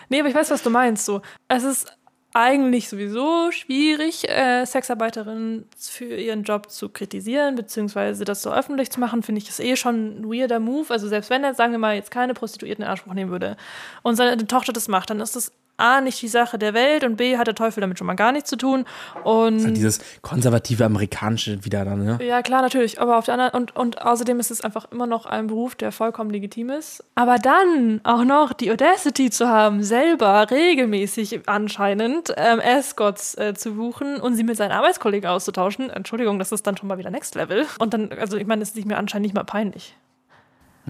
[0.08, 1.04] nee, aber ich weiß, was du meinst.
[1.04, 1.96] So, es ist
[2.34, 9.00] eigentlich sowieso schwierig, äh, Sexarbeiterinnen für ihren Job zu kritisieren, beziehungsweise das so öffentlich zu
[9.00, 10.92] machen, finde ich das eh schon ein weirder Move.
[10.92, 13.56] Also selbst wenn er, sagen wir mal, jetzt keine Prostituierten in Anspruch nehmen würde
[14.02, 17.16] und seine Tochter das macht, dann ist das A, nicht die Sache der Welt und
[17.16, 18.84] B, hat der Teufel damit schon mal gar nichts zu tun.
[19.24, 22.18] Und Halt dieses konservative amerikanische wieder dann, ne?
[22.24, 23.00] ja, klar, natürlich.
[23.00, 25.92] Aber auf der anderen, und, und außerdem ist es einfach immer noch ein Beruf, der
[25.92, 27.04] vollkommen legitim ist.
[27.14, 33.72] Aber dann auch noch die Audacity zu haben, selber regelmäßig anscheinend ähm, Escorts äh, zu
[33.72, 35.90] buchen und sie mit seinen Arbeitskollegen auszutauschen.
[35.90, 37.66] Entschuldigung, das ist dann schon mal wieder Next Level.
[37.78, 39.94] Und dann, also ich meine, es ist mir anscheinend nicht mal peinlich.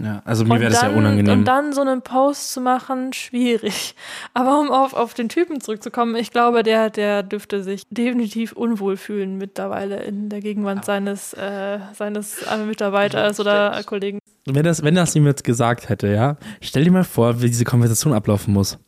[0.03, 1.39] Ja, also mir Und wäre das ja dann- unangenehm.
[1.39, 3.95] Und dann so einen Post zu machen, schwierig.
[4.35, 8.97] Aber um auf, auf den Typen zurückzukommen, ich glaube, der, der dürfte sich definitiv unwohl
[8.99, 14.19] fühlen mittlerweile in der Gegenwart seines, äh, seines äh, Mitarbeiters oder Kollegen.
[14.45, 17.65] wenn das, wenn das ihm jetzt gesagt hätte, ja, stell dir mal vor, wie diese
[17.65, 18.79] Konversation ablaufen muss.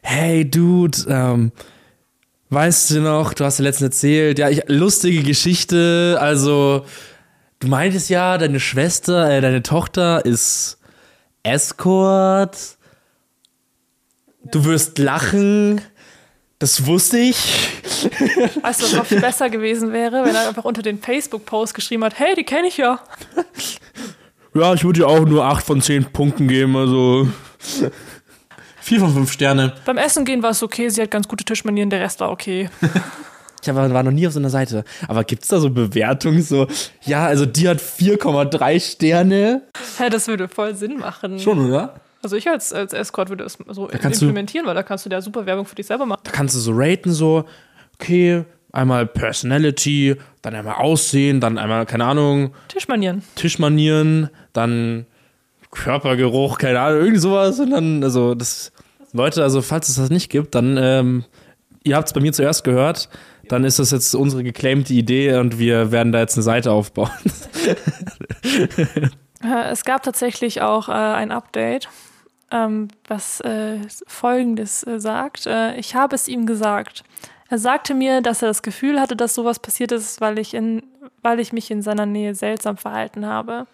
[0.00, 1.52] Hey, Dude, ähm,
[2.50, 6.84] weißt du noch, du hast dir letztens erzählt, ja, ich, lustige Geschichte, also,
[7.62, 10.78] du meintest ja, deine Schwester, äh, deine Tochter ist
[11.44, 12.76] Escort,
[14.44, 15.80] du wirst lachen,
[16.58, 17.36] das wusste ich.
[18.62, 22.04] Weißt du, was noch viel besser gewesen wäre, wenn er einfach unter den Facebook-Post geschrieben
[22.04, 23.00] hat, hey, die kenne ich ja.
[24.54, 27.26] Ja, ich würde dir auch nur 8 von 10 Punkten geben, also
[28.82, 29.72] 4 von 5 Sterne.
[29.86, 32.68] Beim Essen gehen war es okay, sie hat ganz gute Tischmanieren, der Rest war okay.
[33.62, 34.84] Ich hab- war noch nie auf so einer Seite.
[35.08, 36.66] Aber gibt's da so Bewertungen so,
[37.04, 39.62] ja, also die hat 4,3 Sterne?
[39.98, 41.38] Hä, das würde voll Sinn machen.
[41.38, 41.94] Schon, oder?
[42.24, 45.10] Also ich als, als Escort würde es so kannst du- implementieren, weil da kannst du
[45.10, 46.20] ja super Werbung für dich selber machen.
[46.24, 47.44] Da kannst du so raten, so,
[48.00, 53.22] okay, einmal Personality, dann einmal Aussehen, dann einmal, keine Ahnung, Tischmanieren.
[53.34, 55.06] Tischmanieren, dann
[55.70, 57.58] Körpergeruch, keine Ahnung, irgendwie sowas.
[57.58, 58.72] Und dann, also das,
[59.12, 61.24] Leute, also falls es das nicht gibt, dann, ähm,
[61.82, 63.08] ihr habt es bei mir zuerst gehört,
[63.52, 67.10] dann ist das jetzt unsere geclaimte Idee und wir werden da jetzt eine Seite aufbauen.
[69.44, 71.88] Äh, Es gab tatsächlich auch äh, ein Update,
[72.52, 75.48] ähm, was äh, Folgendes äh, sagt.
[75.48, 77.02] Äh, ich habe es ihm gesagt.
[77.48, 80.84] Er sagte mir, dass er das Gefühl hatte, dass sowas passiert ist, weil ich, in,
[81.22, 83.66] weil ich mich in seiner Nähe seltsam verhalten habe.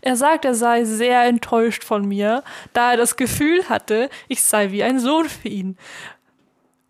[0.00, 4.70] Er sagt, er sei sehr enttäuscht von mir, da er das Gefühl hatte, ich sei
[4.70, 5.76] wie ein Sohn für ihn.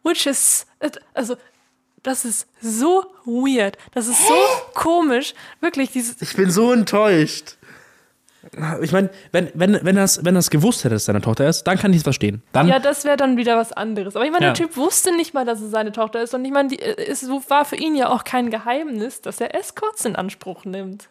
[0.05, 0.67] Which is,
[1.15, 1.35] also,
[2.03, 3.77] das ist so weird.
[3.93, 4.35] Das ist so
[4.75, 5.35] komisch.
[5.61, 7.57] Wirklich, dieses, Ich bin so enttäuscht.
[8.81, 11.65] Ich meine, wenn, wenn, wenn das, wenn das gewusst hätte, dass es seine Tochter ist,
[11.65, 12.43] dann kann ich es verstehen.
[12.53, 14.17] Dann, Ja, das wäre dann wieder was anderes.
[14.17, 14.53] Aber ich meine, Ja.
[14.53, 16.33] der Typ wusste nicht mal, dass es seine Tochter ist.
[16.33, 20.07] Und ich meine, äh, es war für ihn ja auch kein Geheimnis, dass er Escorts
[20.07, 21.09] in Anspruch nimmt.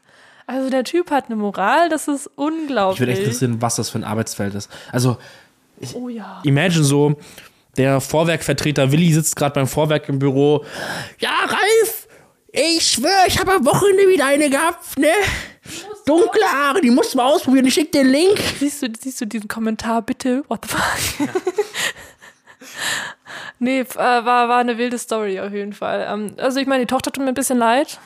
[0.47, 2.99] Also der Typ hat eine Moral, das ist ich unglaublich.
[2.99, 4.67] würde echt interessieren, was das für ein Arbeitsfeld ist.
[4.91, 5.17] Also,
[5.93, 6.41] oh ja.
[6.43, 7.15] imagine so,
[7.77, 10.65] der Vorwerkvertreter Willi sitzt gerade beim Vorwerk im Büro.
[11.19, 12.07] Ja, Ralf,
[12.51, 15.07] ich schwöre, ich habe am Wochenende wieder eine gehabt, ne?
[16.05, 17.65] Dunkle Haare, die musst du mal ausprobieren.
[17.67, 18.39] Ich schick dir den Link.
[18.59, 20.43] Siehst du, siehst du diesen Kommentar bitte?
[20.47, 21.29] What the fuck?
[23.59, 26.07] nee, f- äh, war, war eine wilde Story auf jeden Fall.
[26.09, 27.99] Ähm, also ich meine, die Tochter tut mir ein bisschen leid,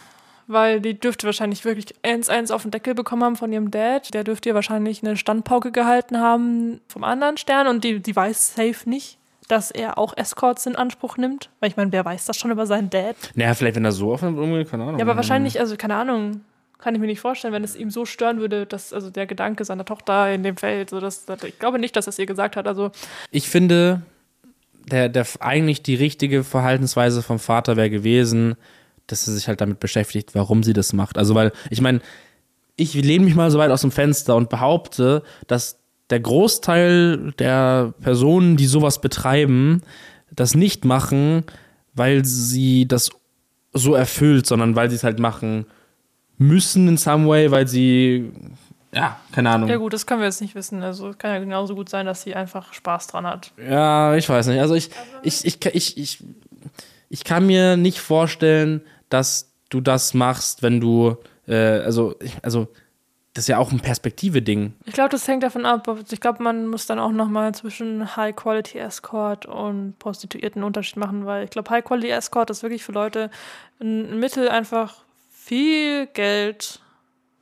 [0.47, 4.13] weil die dürfte wahrscheinlich wirklich eins, eins auf den Deckel bekommen haben von ihrem Dad.
[4.13, 8.55] Der dürfte ihr wahrscheinlich eine Standpauke gehalten haben vom anderen Stern und die, die weiß
[8.55, 9.17] safe nicht,
[9.47, 11.49] dass er auch Escorts in Anspruch nimmt.
[11.59, 13.15] Weil ich meine, wer weiß das schon über seinen Dad?
[13.35, 14.99] Naja, vielleicht, wenn er so offen umgeht, keine Ahnung.
[14.99, 16.41] Ja, aber wahrscheinlich, also keine Ahnung,
[16.77, 19.63] kann ich mir nicht vorstellen, wenn es ihm so stören würde, dass also der Gedanke
[19.63, 22.25] seiner Tochter in dem Feld, so dass, dass ich glaube nicht, dass er es ihr
[22.25, 22.67] gesagt hat.
[22.67, 22.91] Also
[23.31, 24.01] Ich finde,
[24.91, 28.55] der, der eigentlich die richtige Verhaltensweise vom Vater wäre gewesen,
[29.07, 31.17] dass er sich halt damit beschäftigt, warum sie das macht.
[31.17, 32.01] Also, weil, ich meine,
[32.75, 35.79] ich lehne mich mal so weit aus dem Fenster und behaupte, dass
[36.13, 39.81] der Großteil der Personen, die sowas betreiben,
[40.31, 41.43] das nicht machen,
[41.95, 43.09] weil sie das
[43.73, 45.65] so erfüllt, sondern weil sie es halt machen
[46.37, 48.31] müssen in some way, weil sie,
[48.93, 49.69] ja, keine Ahnung.
[49.69, 50.83] ja gut, das können wir jetzt nicht wissen.
[50.83, 53.51] Also es kann ja genauso gut sein, dass sie einfach Spaß dran hat.
[53.57, 54.59] Ja, ich weiß nicht.
[54.59, 54.89] Also ich,
[55.23, 56.23] ich, ich, ich, ich,
[57.09, 62.67] ich kann mir nicht vorstellen, dass du das machst, wenn du, äh, also, ich- also,
[63.33, 64.73] das ist ja auch ein Perspektive-Ding.
[64.85, 65.87] Ich glaube, das hängt davon ab.
[66.11, 71.25] Ich glaube, man muss dann auch nochmal zwischen High-Quality Escort und Prostituierten einen Unterschied machen,
[71.25, 73.31] weil ich glaube, High-Quality Escort ist wirklich für Leute
[73.81, 76.79] ein Mittel, einfach viel Geld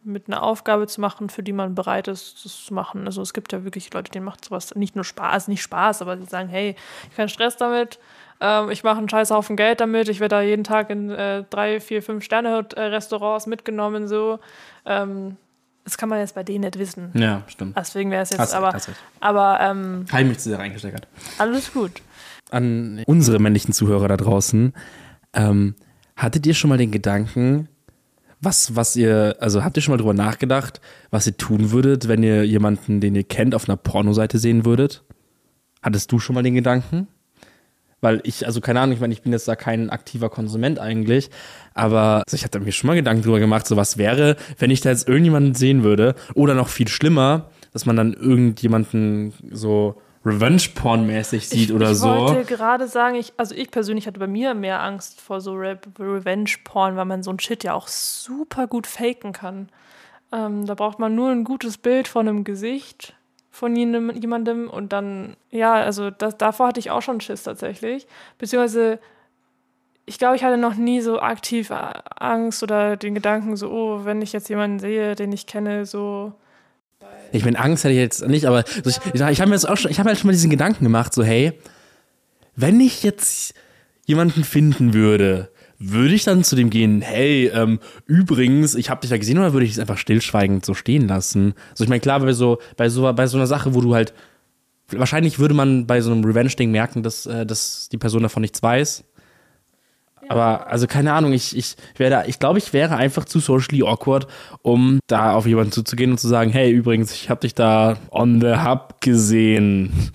[0.04, 3.06] mit einer Aufgabe zu machen, für die man bereit ist, das zu machen.
[3.06, 6.16] Also es gibt ja wirklich Leute, denen macht sowas nicht nur Spaß, nicht Spaß, aber
[6.16, 6.76] die sagen, hey,
[7.10, 8.00] ich keinen Stress damit,
[8.40, 11.44] ähm, ich mache einen scheiß Haufen Geld damit, ich werde da jeden Tag in äh,
[11.50, 14.40] drei, vier, fünf Sterne-Restaurants mitgenommen, so.
[14.86, 15.38] Ähm,
[15.84, 17.12] das kann man jetzt bei denen nicht wissen.
[17.14, 17.76] Ja, stimmt.
[17.78, 21.08] Deswegen wäre es jetzt, Hast aber, hast aber ähm, Habe ich mich zu sehr reingesteckert.
[21.38, 22.02] alles gut.
[22.52, 24.74] an unsere männlichen Zuhörer da draußen.
[25.34, 25.76] Ähm,
[26.16, 27.68] hattet ihr schon mal den Gedanken,
[28.42, 32.24] was, was ihr, also habt ihr schon mal drüber nachgedacht, was ihr tun würdet, wenn
[32.24, 35.04] ihr jemanden, den ihr kennt, auf einer Pornoseite sehen würdet?
[35.82, 37.08] Hattest du schon mal den Gedanken?
[38.02, 41.30] Weil ich, also keine Ahnung, ich meine, ich bin jetzt da kein aktiver Konsument eigentlich,
[41.76, 44.82] aber also ich hatte mir schon mal Gedanken drüber gemacht, so was wäre, wenn ich
[44.82, 51.50] da jetzt irgendjemanden sehen würde, oder noch viel schlimmer, dass man dann irgendjemanden so Revenge-Porn-mäßig
[51.50, 52.14] sieht ich, oder ich so.
[52.14, 55.54] Ich wollte gerade sagen, ich, also ich persönlich hatte bei mir mehr Angst vor so
[55.54, 59.70] Re Revenge-Porn, weil man so ein Shit ja auch super gut faken kann.
[60.32, 63.16] Ähm, da braucht man nur ein gutes Bild von einem Gesicht
[63.52, 68.08] von jemandem und dann, ja, also das, davor hatte ich auch schon Schiss tatsächlich.
[68.40, 68.98] Beziehungsweise,
[70.06, 74.22] ich glaube, ich hatte noch nie so aktiv Angst oder den Gedanken so, oh, wenn
[74.22, 76.34] ich jetzt jemanden sehe, den ich kenne, so.
[77.34, 79.78] Ich meine, Angst hätte ich jetzt nicht, aber so ich, ich habe mir jetzt auch
[79.78, 81.54] schon, ich habe halt schon mal diesen Gedanken gemacht, so, hey,
[82.56, 83.54] wenn ich jetzt
[84.06, 85.51] jemanden finden würde,
[85.82, 89.54] würde ich dann zu dem gehen, hey, ähm, übrigens, ich habe dich da gesehen, oder
[89.54, 91.56] würde ich es einfach stillschweigend so stehen lassen?
[91.74, 94.14] So, ich meine, klar, bei so, bei so, bei so einer Sache, wo du halt,
[94.90, 98.62] wahrscheinlich würde man bei so einem Revenge-Ding merken, dass, äh, dass die Person davon nichts
[98.62, 99.04] weiß.
[100.30, 104.28] Aber, also keine Ahnung, ich, ich wäre ich glaube, ich wäre einfach zu socially awkward,
[104.62, 108.40] um da auf jemanden zuzugehen und zu sagen, hey, übrigens, ich habe dich da on
[108.40, 110.12] the hub gesehen.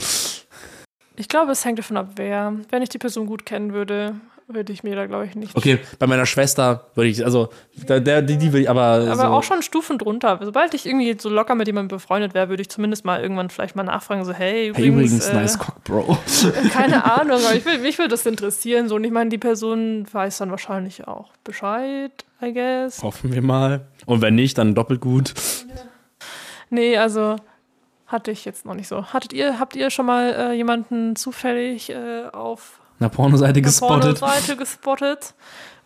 [1.16, 2.54] Ich glaube, es hängt davon ab, wer.
[2.70, 4.14] Wenn ich die Person gut kennen würde,
[4.48, 5.56] würde ich mir da, glaube ich, nicht.
[5.56, 7.48] Okay, bei meiner Schwester würde ich, also,
[7.88, 9.08] der, der, die, die will ich, aber.
[9.10, 9.22] Aber so.
[9.22, 10.38] auch schon Stufen drunter.
[10.42, 13.74] Sobald ich irgendwie so locker mit jemandem befreundet wäre, würde ich zumindest mal irgendwann vielleicht
[13.74, 14.78] mal nachfragen, so, hey, übrigens.
[14.78, 16.18] Hey, übrigens, äh, nice cock, Bro.
[16.72, 18.88] Keine Ahnung, aber ich will, mich würde das interessieren.
[18.88, 23.02] So, und ich meine, die Person weiß dann wahrscheinlich auch Bescheid, I guess.
[23.02, 23.86] Hoffen wir mal.
[24.06, 25.34] Und wenn nicht, dann doppelt gut.
[26.70, 27.36] Nee, also.
[28.06, 29.06] Hatte ich jetzt noch nicht so.
[29.06, 34.20] Hattet ihr, habt ihr schon mal äh, jemanden zufällig äh, auf einer Pornoseite gespottet.
[34.20, 35.34] Pornoseite gespottet.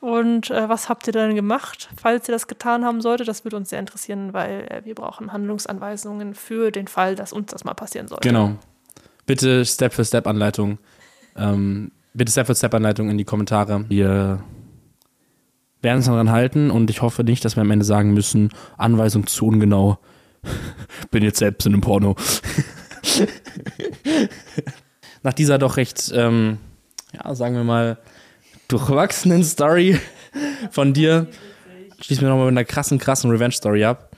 [0.00, 3.28] Und äh, was habt ihr dann gemacht, falls ihr das getan haben solltet?
[3.28, 7.52] Das würde uns sehr interessieren, weil äh, wir brauchen Handlungsanweisungen für den Fall, dass uns
[7.52, 8.26] das mal passieren sollte.
[8.26, 8.52] Genau.
[9.26, 10.78] Bitte Step-für-Step-Anleitung.
[11.36, 13.84] Ähm, bitte Step-für-Step-Anleitung in die Kommentare.
[13.90, 14.42] Wir
[15.82, 19.26] werden uns daran halten und ich hoffe nicht, dass wir am Ende sagen müssen, Anweisung
[19.26, 19.98] zu ungenau.
[21.10, 22.16] Bin jetzt selbst in einem Porno.
[25.22, 26.56] Nach dieser doch recht ähm,
[27.12, 27.98] ja, sagen wir mal,
[28.68, 29.98] durchwachsenen Story
[30.70, 31.26] von dir.
[32.00, 34.10] Schließen wir nochmal mit einer krassen, krassen Revenge-Story ab.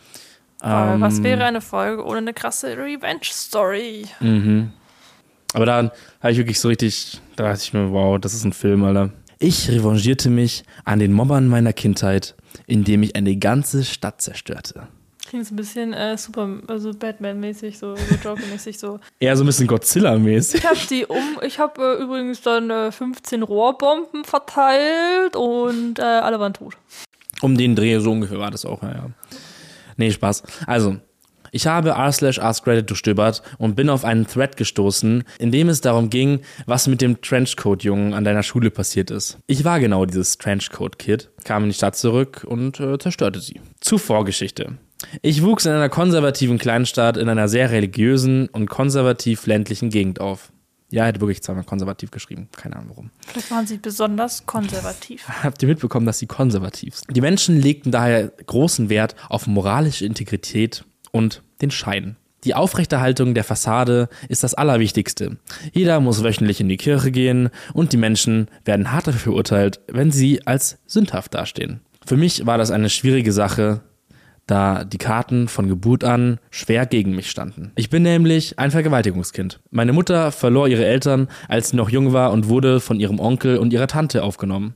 [0.62, 4.06] Ähm, was wäre eine Folge ohne eine krasse Revenge-Story?
[4.20, 4.72] Mhm.
[5.54, 8.52] Aber da habe ich wirklich so richtig, da dachte ich mir, wow, das ist ein
[8.52, 9.10] Film, Alter.
[9.38, 12.36] Ich revanchierte mich an den Mobbern meiner Kindheit,
[12.66, 14.86] indem ich eine ganze Stadt zerstörte.
[15.26, 18.98] Klingt so ein bisschen äh, super, also Batman-mäßig, so, so Joker-mäßig, so.
[19.20, 20.56] Eher so ein bisschen Godzilla-mäßig.
[20.56, 26.02] Ich habe die um, ich habe äh, übrigens dann äh, 15 Rohrbomben verteilt und äh,
[26.02, 26.76] alle waren tot.
[27.40, 28.90] Um den Dreh so ungefähr war das auch, ja.
[28.90, 29.10] ja.
[29.96, 30.42] Nee, Spaß.
[30.66, 30.98] Also,
[31.54, 35.82] ich habe r slash askreddit durchstöbert und bin auf einen Thread gestoßen, in dem es
[35.82, 39.38] darum ging, was mit dem Trenchcoat-Jungen an deiner Schule passiert ist.
[39.46, 43.60] Ich war genau dieses Trenchcoat-Kid, kam in die Stadt zurück und äh, zerstörte sie.
[43.80, 44.78] Zur Vorgeschichte.
[45.20, 50.52] Ich wuchs in einer konservativen Kleinstadt in einer sehr religiösen und konservativ ländlichen Gegend auf.
[50.90, 52.48] Ja, hätte wirklich zweimal konservativ geschrieben.
[52.54, 53.10] Keine Ahnung warum.
[53.26, 55.26] Vielleicht waren sie besonders konservativ.
[55.42, 57.16] Habt ihr mitbekommen, dass sie konservativ sind?
[57.16, 62.16] Die Menschen legten daher großen Wert auf moralische Integrität und den Schein.
[62.44, 65.38] Die Aufrechterhaltung der Fassade ist das Allerwichtigste.
[65.72, 70.10] Jeder muss wöchentlich in die Kirche gehen und die Menschen werden hart dafür verurteilt, wenn
[70.10, 71.80] sie als sündhaft dastehen.
[72.04, 73.80] Für mich war das eine schwierige Sache,
[74.52, 77.72] da die Karten von Geburt an schwer gegen mich standen.
[77.74, 79.60] Ich bin nämlich ein Vergewaltigungskind.
[79.70, 83.56] Meine Mutter verlor ihre Eltern, als sie noch jung war und wurde von ihrem Onkel
[83.56, 84.74] und ihrer Tante aufgenommen.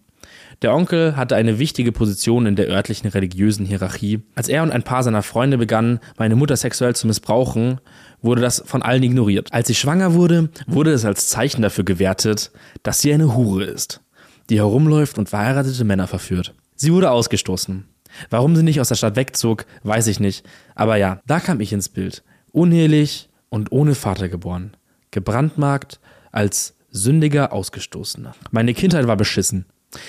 [0.63, 4.23] Der Onkel hatte eine wichtige Position in der örtlichen religiösen Hierarchie.
[4.35, 7.79] Als er und ein paar seiner Freunde begannen, meine Mutter sexuell zu missbrauchen,
[8.23, 9.53] wurde das von allen ignoriert.
[9.53, 12.51] Als sie schwanger wurde, wurde es als Zeichen dafür gewertet,
[12.83, 14.01] dass sie eine Hure ist,
[14.49, 16.55] die herumläuft und verheiratete Männer verführt.
[16.77, 17.85] Sie wurde ausgestoßen.
[18.31, 20.47] Warum sie nicht aus der Stadt wegzog, weiß ich nicht.
[20.75, 22.23] Aber ja, da kam ich ins Bild.
[22.53, 24.77] Unehelich und ohne Vater geboren.
[25.11, 26.01] Gebrandmarkt
[26.33, 28.35] als sündiger Ausgestoßener.
[28.51, 29.67] Meine Kindheit war beschissen.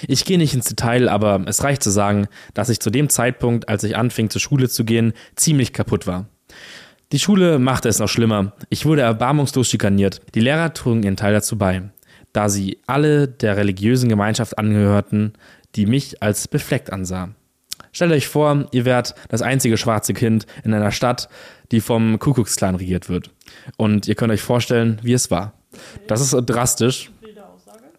[0.07, 3.69] Ich gehe nicht ins Detail, aber es reicht zu sagen, dass ich zu dem Zeitpunkt,
[3.69, 6.27] als ich anfing zur Schule zu gehen, ziemlich kaputt war.
[7.13, 8.53] Die Schule machte es noch schlimmer.
[8.69, 10.21] Ich wurde erbarmungslos schikaniert.
[10.35, 11.83] Die Lehrer trugen ihren Teil dazu bei,
[12.33, 15.33] da sie alle der religiösen Gemeinschaft angehörten,
[15.75, 17.29] die mich als befleckt ansah.
[17.97, 21.29] Stellt euch vor, ihr wärt das einzige schwarze Kind in einer Stadt,
[21.71, 23.31] die vom Kuckucksklan regiert wird.
[23.75, 25.53] Und ihr könnt euch vorstellen, wie es war.
[26.05, 27.09] Das ist drastisch.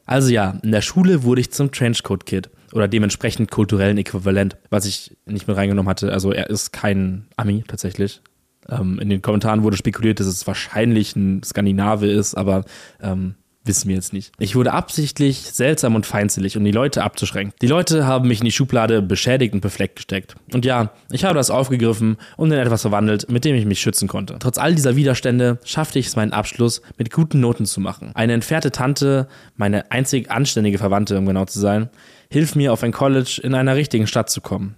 [0.06, 5.16] Also ja, in der Schule wurde ich zum Trenchcoat-Kid oder dementsprechend kulturellen Äquivalent, was ich
[5.26, 6.12] nicht mit reingenommen hatte.
[6.12, 8.22] Also er ist kein Ami tatsächlich.
[8.68, 12.64] Ähm, in den Kommentaren wurde spekuliert, dass es wahrscheinlich ein Skandinave ist, aber
[13.02, 13.34] ähm,
[13.68, 14.32] wissen wir jetzt nicht.
[14.38, 17.54] Ich wurde absichtlich seltsam und feindselig, um die Leute abzuschränken.
[17.62, 20.34] Die Leute haben mich in die Schublade beschädigt und befleckt gesteckt.
[20.52, 24.08] Und ja, ich habe das aufgegriffen und in etwas verwandelt, mit dem ich mich schützen
[24.08, 24.36] konnte.
[24.38, 28.10] Trotz all dieser Widerstände schaffte ich es, meinen Abschluss mit guten Noten zu machen.
[28.14, 31.90] Eine entfernte Tante, meine einzig anständige Verwandte, um genau zu sein,
[32.30, 34.74] hilft mir, auf ein College in einer richtigen Stadt zu kommen.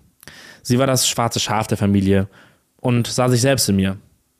[0.62, 2.28] Sie war das schwarze Schaf der Familie
[2.80, 3.96] und sah sich selbst in mir.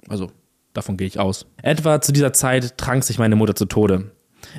[0.09, 0.31] Also,
[0.73, 1.47] davon gehe ich aus.
[1.63, 4.11] Etwa zu dieser Zeit trank sich meine Mutter zu Tode.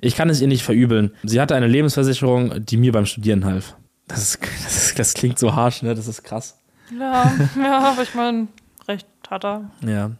[0.02, 1.12] Ich kann es ihr nicht verübeln.
[1.24, 3.76] Sie hatte eine Lebensversicherung, die mir beim Studieren half.
[4.08, 5.96] Das, ist, das, ist, das klingt so harsch, ne?
[5.96, 6.58] Das ist krass.
[6.98, 8.48] Ja, ja, aber ich meine,
[8.88, 9.72] recht hat er.
[9.86, 10.12] Ja.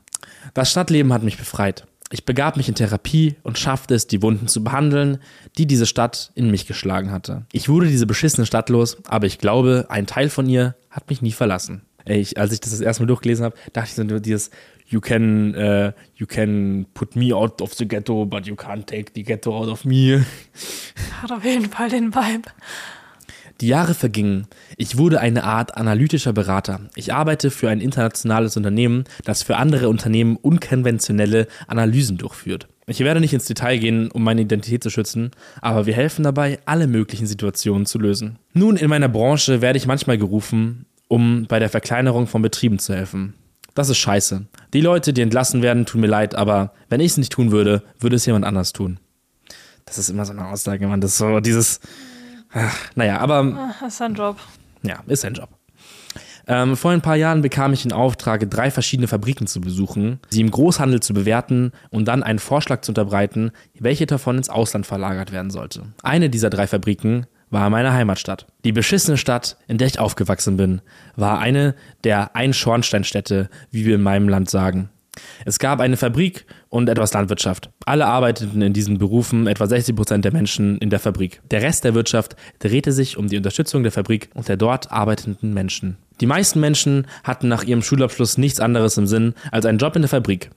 [0.54, 1.86] Das Stadtleben hat mich befreit.
[2.14, 5.20] Ich begab mich in Therapie und schaffte es, die Wunden zu behandeln,
[5.58, 7.46] die diese Stadt in mich geschlagen hatte.
[7.54, 11.22] Ich wurde diese beschissene Stadt los, aber ich glaube, ein Teil von ihr hat mich
[11.22, 11.84] nie verlassen.
[12.04, 14.50] Ey, ich, als ich das das erste Mal durchgelesen habe, dachte ich so dieses
[14.92, 19.14] You can, uh, you can put me out of the ghetto, but you can't take
[19.14, 20.26] the ghetto out of me.
[21.22, 22.50] Hat auf jeden Fall den Vibe.
[23.62, 24.48] Die Jahre vergingen.
[24.76, 26.82] Ich wurde eine Art analytischer Berater.
[26.96, 32.68] Ich arbeite für ein internationales Unternehmen, das für andere Unternehmen unkonventionelle Analysen durchführt.
[32.88, 35.32] Ich werde nicht ins Detail gehen, um meine Identität zu schützen,
[35.62, 38.40] aber wir helfen dabei, alle möglichen Situationen zu lösen.
[38.54, 42.94] Nun, in meiner Branche werde ich manchmal gerufen, um bei der Verkleinerung von Betrieben zu
[42.94, 43.36] helfen.
[43.74, 44.46] Das ist scheiße.
[44.74, 47.84] Die Leute, die entlassen werden, tun mir leid, aber wenn ich es nicht tun würde,
[48.00, 49.00] würde es jemand anders tun.
[49.86, 51.02] Das ist immer so eine Aussage, man.
[51.02, 51.80] Das ist so dieses.
[52.54, 53.74] Ach, naja, aber.
[53.80, 54.38] Das ist sein Job.
[54.84, 55.50] Ja, ist sein Job.
[56.48, 60.42] Ähm, vor ein paar Jahren bekam ich den Auftrag, drei verschiedene Fabriken zu besuchen, sie
[60.42, 65.32] im Großhandel zu bewerten und dann einen Vorschlag zu unterbreiten, welche davon ins Ausland verlagert
[65.32, 65.84] werden sollte.
[66.02, 68.48] Eine dieser drei Fabriken war meine Heimatstadt.
[68.64, 70.82] Die beschissene Stadt, in der ich aufgewachsen bin,
[71.16, 74.90] war eine der Ein-Schornsteinstädte, wie wir in meinem Land sagen.
[75.46, 77.70] Es gab eine Fabrik und etwas Landwirtschaft.
[77.86, 81.42] Alle arbeiteten in diesen Berufen, etwa 60 Prozent der Menschen in der Fabrik.
[81.52, 85.54] Der Rest der Wirtschaft drehte sich um die Unterstützung der Fabrik und der dort arbeitenden
[85.54, 85.98] Menschen.
[86.22, 90.04] Die meisten Menschen hatten nach ihrem Schulabschluss nichts anderes im Sinn als einen Job in
[90.04, 90.52] der Fabrik.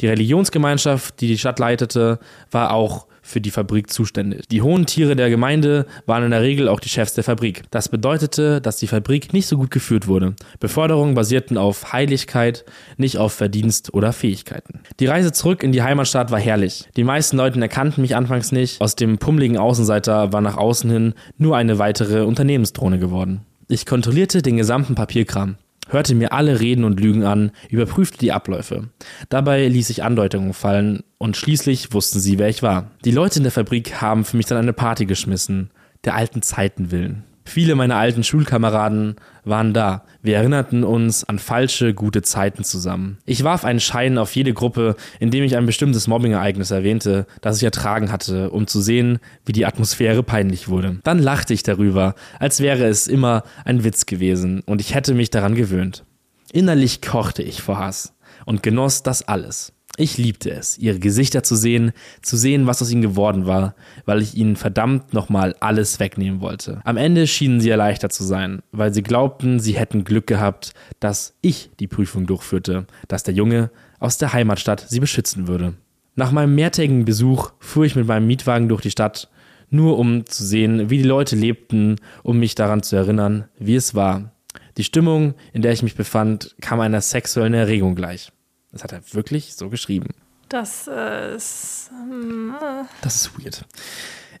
[0.00, 2.18] Die Religionsgemeinschaft, die die Stadt leitete,
[2.50, 4.48] war auch für die Fabrik zuständig.
[4.48, 7.62] Die hohen Tiere der Gemeinde waren in der Regel auch die Chefs der Fabrik.
[7.70, 10.34] Das bedeutete, dass die Fabrik nicht so gut geführt wurde.
[10.60, 12.64] Beförderungen basierten auf Heiligkeit,
[12.96, 14.80] nicht auf Verdienst oder Fähigkeiten.
[15.00, 16.88] Die Reise zurück in die Heimatstadt war herrlich.
[16.96, 18.80] Die meisten Leute erkannten mich anfangs nicht.
[18.80, 23.42] Aus dem pummeligen Außenseiter war nach außen hin nur eine weitere Unternehmensdrohne geworden.
[23.68, 25.56] Ich kontrollierte den gesamten Papierkram
[25.88, 28.88] hörte mir alle Reden und Lügen an, überprüfte die Abläufe.
[29.28, 32.90] Dabei ließ ich Andeutungen fallen und schließlich wussten sie, wer ich war.
[33.04, 35.70] Die Leute in der Fabrik haben für mich dann eine Party geschmissen,
[36.04, 37.24] der alten Zeiten willen.
[37.44, 39.16] Viele meiner alten Schulkameraden
[39.48, 40.04] waren da.
[40.22, 43.18] Wir erinnerten uns an falsche, gute Zeiten zusammen.
[43.24, 47.64] Ich warf einen Schein auf jede Gruppe, indem ich ein bestimmtes Mobbing-Ereignis erwähnte, das ich
[47.64, 50.98] ertragen hatte, um zu sehen, wie die Atmosphäre peinlich wurde.
[51.04, 55.30] Dann lachte ich darüber, als wäre es immer ein Witz gewesen und ich hätte mich
[55.30, 56.04] daran gewöhnt.
[56.52, 58.14] Innerlich kochte ich vor Hass
[58.46, 59.72] und genoss das alles.
[60.00, 61.90] Ich liebte es, ihre Gesichter zu sehen,
[62.22, 63.74] zu sehen, was aus ihnen geworden war,
[64.04, 66.80] weil ich ihnen verdammt nochmal alles wegnehmen wollte.
[66.84, 71.34] Am Ende schienen sie erleichtert zu sein, weil sie glaubten, sie hätten Glück gehabt, dass
[71.40, 75.74] ich die Prüfung durchführte, dass der Junge aus der Heimatstadt sie beschützen würde.
[76.14, 79.28] Nach meinem mehrtägigen Besuch fuhr ich mit meinem Mietwagen durch die Stadt,
[79.68, 83.96] nur um zu sehen, wie die Leute lebten, um mich daran zu erinnern, wie es
[83.96, 84.30] war.
[84.76, 88.30] Die Stimmung, in der ich mich befand, kam einer sexuellen Erregung gleich.
[88.72, 90.08] Das hat er wirklich so geschrieben.
[90.48, 91.90] Das äh, ist.
[91.92, 92.84] Äh.
[93.02, 93.64] Das ist weird.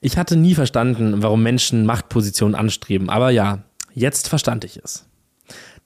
[0.00, 3.64] Ich hatte nie verstanden, warum Menschen Machtpositionen anstreben, aber ja,
[3.94, 5.06] jetzt verstand ich es.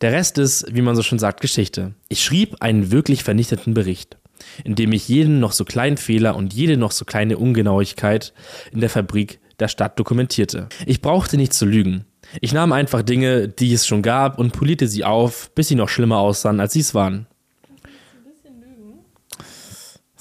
[0.00, 1.94] Der Rest ist, wie man so schon sagt, Geschichte.
[2.08, 4.18] Ich schrieb einen wirklich vernichteten Bericht,
[4.64, 8.34] in dem ich jeden noch so kleinen Fehler und jede noch so kleine Ungenauigkeit
[8.72, 10.68] in der Fabrik der Stadt dokumentierte.
[10.86, 12.04] Ich brauchte nicht zu lügen.
[12.40, 15.88] Ich nahm einfach Dinge, die es schon gab, und polierte sie auf, bis sie noch
[15.88, 17.26] schlimmer aussahen, als sie es waren.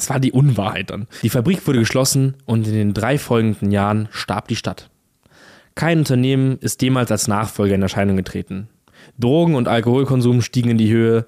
[0.02, 1.06] Es war die Unwahrheit dann.
[1.22, 4.90] Die Fabrik wurde geschlossen und in den drei folgenden Jahren starb die Stadt.
[5.76, 8.68] Kein Unternehmen ist jemals als Nachfolger in Erscheinung getreten.
[9.20, 11.28] Drogen- und Alkoholkonsum stiegen in die Höhe,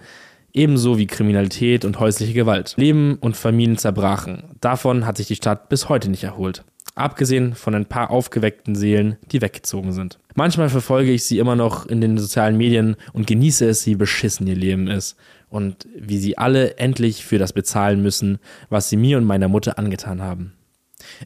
[0.53, 2.73] ebenso wie Kriminalität und häusliche Gewalt.
[2.75, 4.45] Leben und Familien zerbrachen.
[4.59, 6.63] Davon hat sich die Stadt bis heute nicht erholt.
[6.95, 10.17] Abgesehen von ein paar aufgeweckten Seelen, die weggezogen sind.
[10.33, 14.47] Manchmal verfolge ich sie immer noch in den sozialen Medien und genieße es, wie beschissen
[14.47, 15.15] ihr Leben ist
[15.53, 18.39] und wie sie alle endlich für das bezahlen müssen,
[18.69, 20.53] was sie mir und meiner Mutter angetan haben.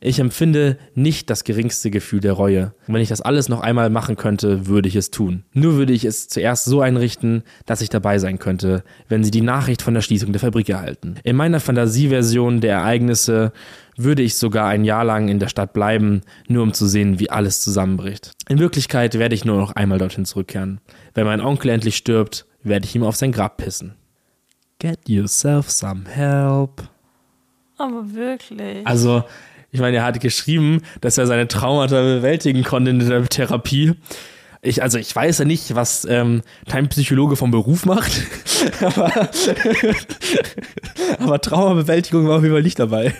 [0.01, 2.73] Ich empfinde nicht das geringste Gefühl der Reue.
[2.87, 5.43] Wenn ich das alles noch einmal machen könnte, würde ich es tun.
[5.53, 9.41] Nur würde ich es zuerst so einrichten, dass ich dabei sein könnte, wenn sie die
[9.41, 11.15] Nachricht von der Schließung der Fabrik erhalten.
[11.23, 13.53] In meiner Fantasieversion der Ereignisse
[13.95, 17.29] würde ich sogar ein Jahr lang in der Stadt bleiben, nur um zu sehen, wie
[17.29, 18.31] alles zusammenbricht.
[18.49, 20.81] In Wirklichkeit werde ich nur noch einmal dorthin zurückkehren.
[21.13, 23.95] Wenn mein Onkel endlich stirbt, werde ich ihm auf sein Grab pissen.
[24.79, 26.83] Get yourself some help.
[27.77, 28.85] Aber wirklich.
[28.85, 29.23] Also,
[29.71, 33.95] ich meine, er hat geschrieben, dass er seine Traumata bewältigen konnte in der Therapie.
[34.61, 36.41] Ich, also ich weiß ja nicht, was ähm,
[36.89, 38.11] Psychologe vom Beruf macht,
[38.81, 39.11] aber,
[41.19, 43.13] aber Traumabewältigung war auf jeden Fall nicht dabei.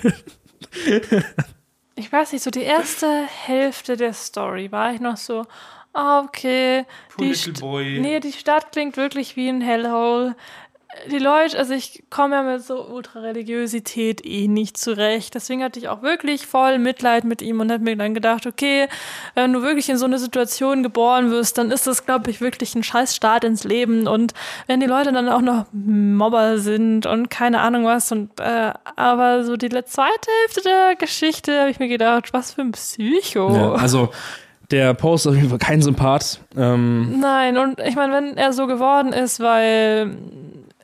[1.95, 3.08] ich weiß nicht, so die erste
[3.45, 5.45] Hälfte der Story war ich noch so,
[5.93, 6.86] ah, okay.
[7.20, 10.36] Die, St nee, die Stadt klingt wirklich wie ein Hellhole
[11.11, 15.35] die Leute, also ich komme ja mit so Ultrareligiosität eh nicht zurecht.
[15.35, 18.87] Deswegen hatte ich auch wirklich voll Mitleid mit ihm und habe mir dann gedacht, okay,
[19.35, 22.75] wenn du wirklich in so eine Situation geboren wirst, dann ist das, glaube ich, wirklich
[22.75, 24.07] ein scheiß Start ins Leben.
[24.07, 24.33] Und
[24.67, 29.43] wenn die Leute dann auch noch Mobber sind und keine Ahnung was, und äh, aber
[29.43, 33.53] so die zweite Hälfte der Geschichte habe ich mir gedacht, was für ein Psycho.
[33.53, 34.09] Ja, also
[34.71, 36.41] der Post ist auf jeden Fall kein Sympath.
[36.57, 40.17] Ähm Nein, und ich meine, wenn er so geworden ist, weil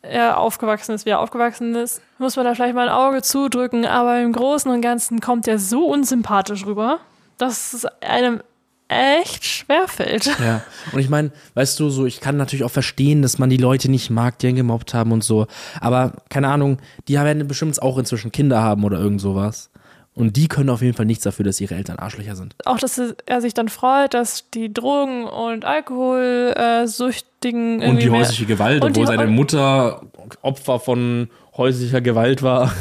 [0.04, 3.86] er aufgewachsen ist, wie er aufgewachsen ist, muss man da vielleicht mal ein Auge zudrücken,
[3.86, 6.99] aber im Großen und Ganzen kommt er so unsympathisch rüber,
[7.38, 8.41] dass es einem
[8.89, 10.26] echt schwerfällt.
[10.43, 13.58] Ja, und ich meine, weißt du, so, ich kann natürlich auch verstehen, dass man die
[13.58, 15.47] Leute nicht mag, die ihn gemobbt haben und so,
[15.80, 16.78] aber keine Ahnung,
[17.08, 19.72] die werden bestimmt auch inzwischen Kinder haben oder irgend sowas.
[20.16, 22.55] Und die können auf jeden Fall nichts dafür, dass ihre Eltern Arschlöcher sind.
[22.66, 27.82] Auch, dass er sich dann freut, dass die Drogen- und Alkoholsüchtigen.
[27.82, 30.03] Und die häusliche Gewalt, obwohl seine Mutter
[30.41, 32.72] Opfer von häuslicher Gewalt war.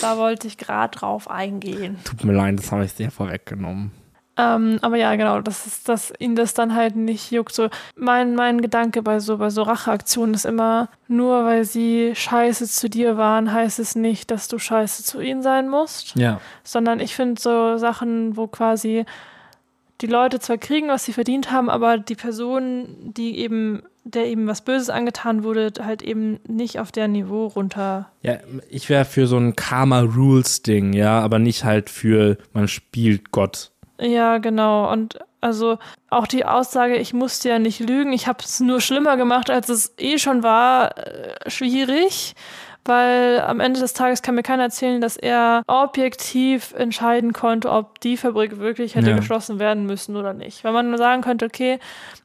[0.00, 1.98] Da wollte ich gerade drauf eingehen.
[2.04, 3.92] Tut mir leid, das habe ich sehr vorweggenommen.
[4.38, 7.52] Ähm, aber ja, genau, das ist, dass ihn das dann halt nicht juckt.
[7.52, 12.68] So, mein, mein Gedanke bei so, bei so Racheaktionen ist immer, nur weil sie scheiße
[12.68, 16.14] zu dir waren, heißt es nicht, dass du scheiße zu ihnen sein musst.
[16.14, 16.40] Ja.
[16.62, 19.04] Sondern ich finde so Sachen, wo quasi
[20.00, 24.46] die Leute zwar kriegen, was sie verdient haben, aber die Person, die eben, der eben
[24.46, 28.08] was Böses angetan wurde, halt eben nicht auf der Niveau runter.
[28.22, 28.34] Ja,
[28.70, 33.32] ich wäre für so ein Karma Rules Ding, ja, aber nicht halt für man spielt
[33.32, 33.72] Gott.
[34.00, 34.90] Ja, genau.
[34.90, 35.78] Und also
[36.10, 39.68] auch die Aussage, ich musste ja nicht lügen, ich habe es nur schlimmer gemacht, als
[39.68, 42.34] es eh schon war, äh, schwierig.
[42.84, 48.00] Weil am Ende des Tages kann mir keiner erzählen, dass er objektiv entscheiden konnte, ob
[48.00, 49.16] die Fabrik wirklich hätte ja.
[49.16, 50.64] geschlossen werden müssen oder nicht.
[50.64, 51.80] Weil man nur sagen könnte, okay,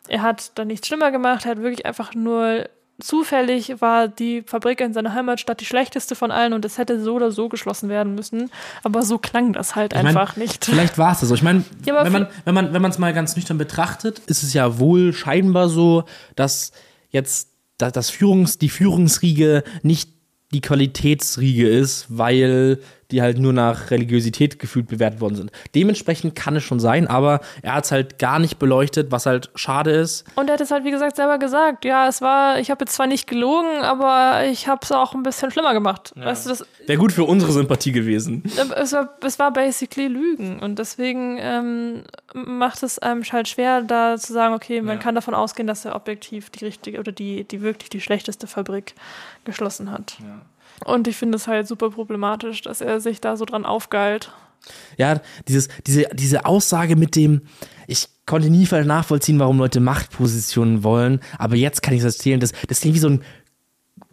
[0.08, 2.70] er hat dann nichts schlimmer gemacht, er hat wirklich einfach nur
[3.00, 7.16] zufällig war die Fabrik in seiner Heimatstadt die schlechteste von allen und es hätte so
[7.16, 8.52] oder so geschlossen werden müssen.
[8.84, 10.66] Aber so klang das halt ich einfach mein, nicht.
[10.66, 11.36] Vielleicht war es das so.
[11.36, 14.44] Ich meine, ja, wenn man wenn man wenn man es mal ganz nüchtern betrachtet, ist
[14.44, 16.04] es ja wohl scheinbar so,
[16.36, 16.72] dass
[17.10, 20.10] jetzt das Führungs die Führungsriege nicht
[20.54, 22.80] die Qualitätsriege ist, weil
[23.14, 25.52] die halt nur nach Religiosität gefühlt bewertet worden sind.
[25.76, 29.52] Dementsprechend kann es schon sein, aber er hat es halt gar nicht beleuchtet, was halt
[29.54, 30.26] schade ist.
[30.36, 31.86] Und er hat es halt, wie gesagt, selber gesagt.
[31.86, 35.22] Ja, es war, ich habe jetzt zwar nicht gelogen, aber ich habe es auch ein
[35.22, 36.12] bisschen schlimmer gemacht.
[36.16, 36.26] Ja.
[36.26, 38.44] Weißt du, das wäre gut für unsere Sympathie gewesen.
[38.76, 40.60] Es war, es war basically Lügen.
[40.60, 42.04] Und deswegen ähm,
[42.34, 45.02] macht es einem halt schwer, da zu sagen, okay, man ja.
[45.02, 48.96] kann davon ausgehen, dass er objektiv die richtige oder die, die wirklich die schlechteste Fabrik
[49.46, 50.18] geschlossen hat.
[50.20, 50.42] Ja.
[50.86, 54.32] Und ich finde es halt super problematisch, dass er sich da so dran aufgeilt.
[54.98, 57.42] Ja, dieses, diese, diese Aussage mit dem,
[57.88, 62.54] ich konnte nie nachvollziehen, warum Leute Machtpositionen wollen, aber jetzt kann ich es erzählen, das,
[62.68, 63.24] das klingt wie so ein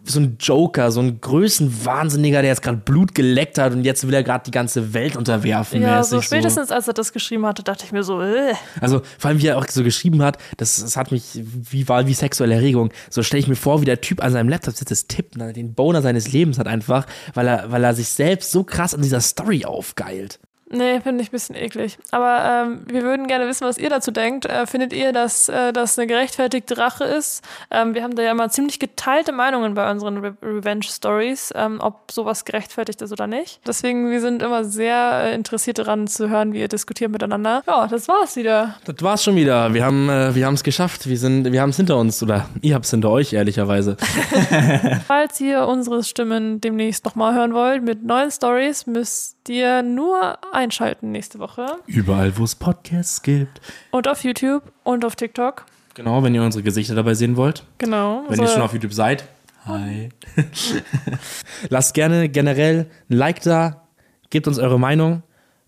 [0.03, 4.13] so ein Joker, so ein Größenwahnsinniger, der jetzt gerade Blut geleckt hat und jetzt will
[4.13, 5.81] er gerade die ganze Welt unterwerfen.
[5.81, 6.75] Ja, so spätestens so.
[6.75, 8.53] als er das geschrieben hatte, dachte ich mir so, äh.
[8.79, 12.07] Also vor allem, wie er auch so geschrieben hat, das, das hat mich, wie war
[12.07, 12.91] wie sexuelle Erregung.
[13.09, 15.53] So stelle ich mir vor, wie der Typ an seinem Laptop sitzt, das tippt, ne,
[15.53, 19.01] den Boner seines Lebens hat einfach, weil er, weil er sich selbst so krass an
[19.01, 20.39] dieser Story aufgeilt.
[20.71, 21.97] Nee, finde ich ein bisschen eklig.
[22.11, 24.45] Aber ähm, wir würden gerne wissen, was ihr dazu denkt.
[24.45, 27.43] Äh, findet ihr, dass äh, das eine gerechtfertigte Rache ist?
[27.69, 32.11] Ähm, wir haben da ja mal ziemlich geteilte Meinungen bei unseren Re Revenge-Stories, ähm, ob
[32.11, 33.59] sowas gerechtfertigt ist oder nicht.
[33.67, 37.63] Deswegen, wir sind immer sehr äh, interessiert daran zu hören, wie ihr diskutiert miteinander.
[37.67, 38.75] Ja, das war's wieder.
[38.85, 39.73] Das war's schon wieder.
[39.73, 41.07] Wir haben äh, wir es geschafft.
[41.07, 43.97] Wir sind wir haben es hinter uns oder ihr habt es hinter euch ehrlicherweise.
[45.07, 51.11] Falls ihr unsere Stimmen demnächst nochmal hören wollt mit neuen Stories, müsst ihr nur einschalten
[51.11, 51.65] nächste Woche.
[51.87, 53.59] Überall, wo es Podcasts gibt.
[53.89, 55.65] Und auf YouTube und auf TikTok.
[55.95, 57.65] Genau, wenn ihr unsere Gesichter dabei sehen wollt.
[57.79, 58.23] Genau.
[58.27, 58.43] Wenn so.
[58.43, 59.25] ihr schon auf YouTube seid.
[59.65, 60.09] Hi.
[61.69, 63.87] Lasst gerne generell ein Like da,
[64.29, 65.23] gebt uns eure Meinung.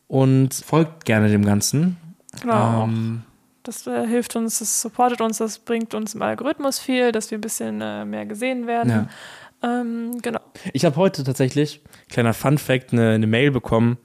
[0.08, 1.98] und folgt gerne dem Ganzen.
[2.42, 2.84] Genau.
[2.84, 3.24] Ähm,
[3.64, 7.38] Das äh, hilft uns, das supportet uns, das bringt uns im Algorithmus viel, dass wir
[7.40, 9.10] ein bisschen äh, mehr gesehen werden.
[9.64, 10.42] Ähm, genau.
[10.74, 13.98] Ich habe heute tatsächlich, kleiner Fun Fact, eine, eine Mail bekommen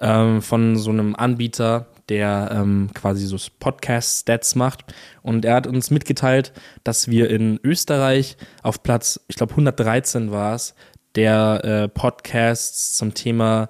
[0.00, 4.84] ähm, von so einem Anbieter, der ähm, quasi so Podcast-Stats macht.
[5.22, 6.52] Und er hat uns mitgeteilt,
[6.84, 10.74] dass wir in Österreich auf Platz, ich glaube 113 war es,
[11.14, 13.68] der äh, Podcasts zum Thema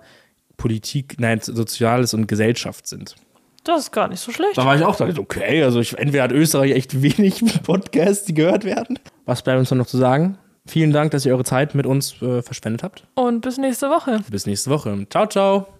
[0.57, 3.15] Politik, nein, Soziales und Gesellschaft sind.
[3.65, 4.57] Das ist gar nicht so schlecht.
[4.57, 8.35] Da war ich auch da, okay, also ich, entweder hat Österreich echt wenig Podcasts, die
[8.35, 8.99] gehört werden.
[9.25, 10.39] Was bleibt uns dann noch zu sagen?
[10.67, 13.05] Vielen Dank, dass ihr eure Zeit mit uns äh, verschwendet habt.
[13.15, 14.21] Und bis nächste Woche.
[14.31, 15.07] Bis nächste Woche.
[15.11, 15.78] Ciao, ciao.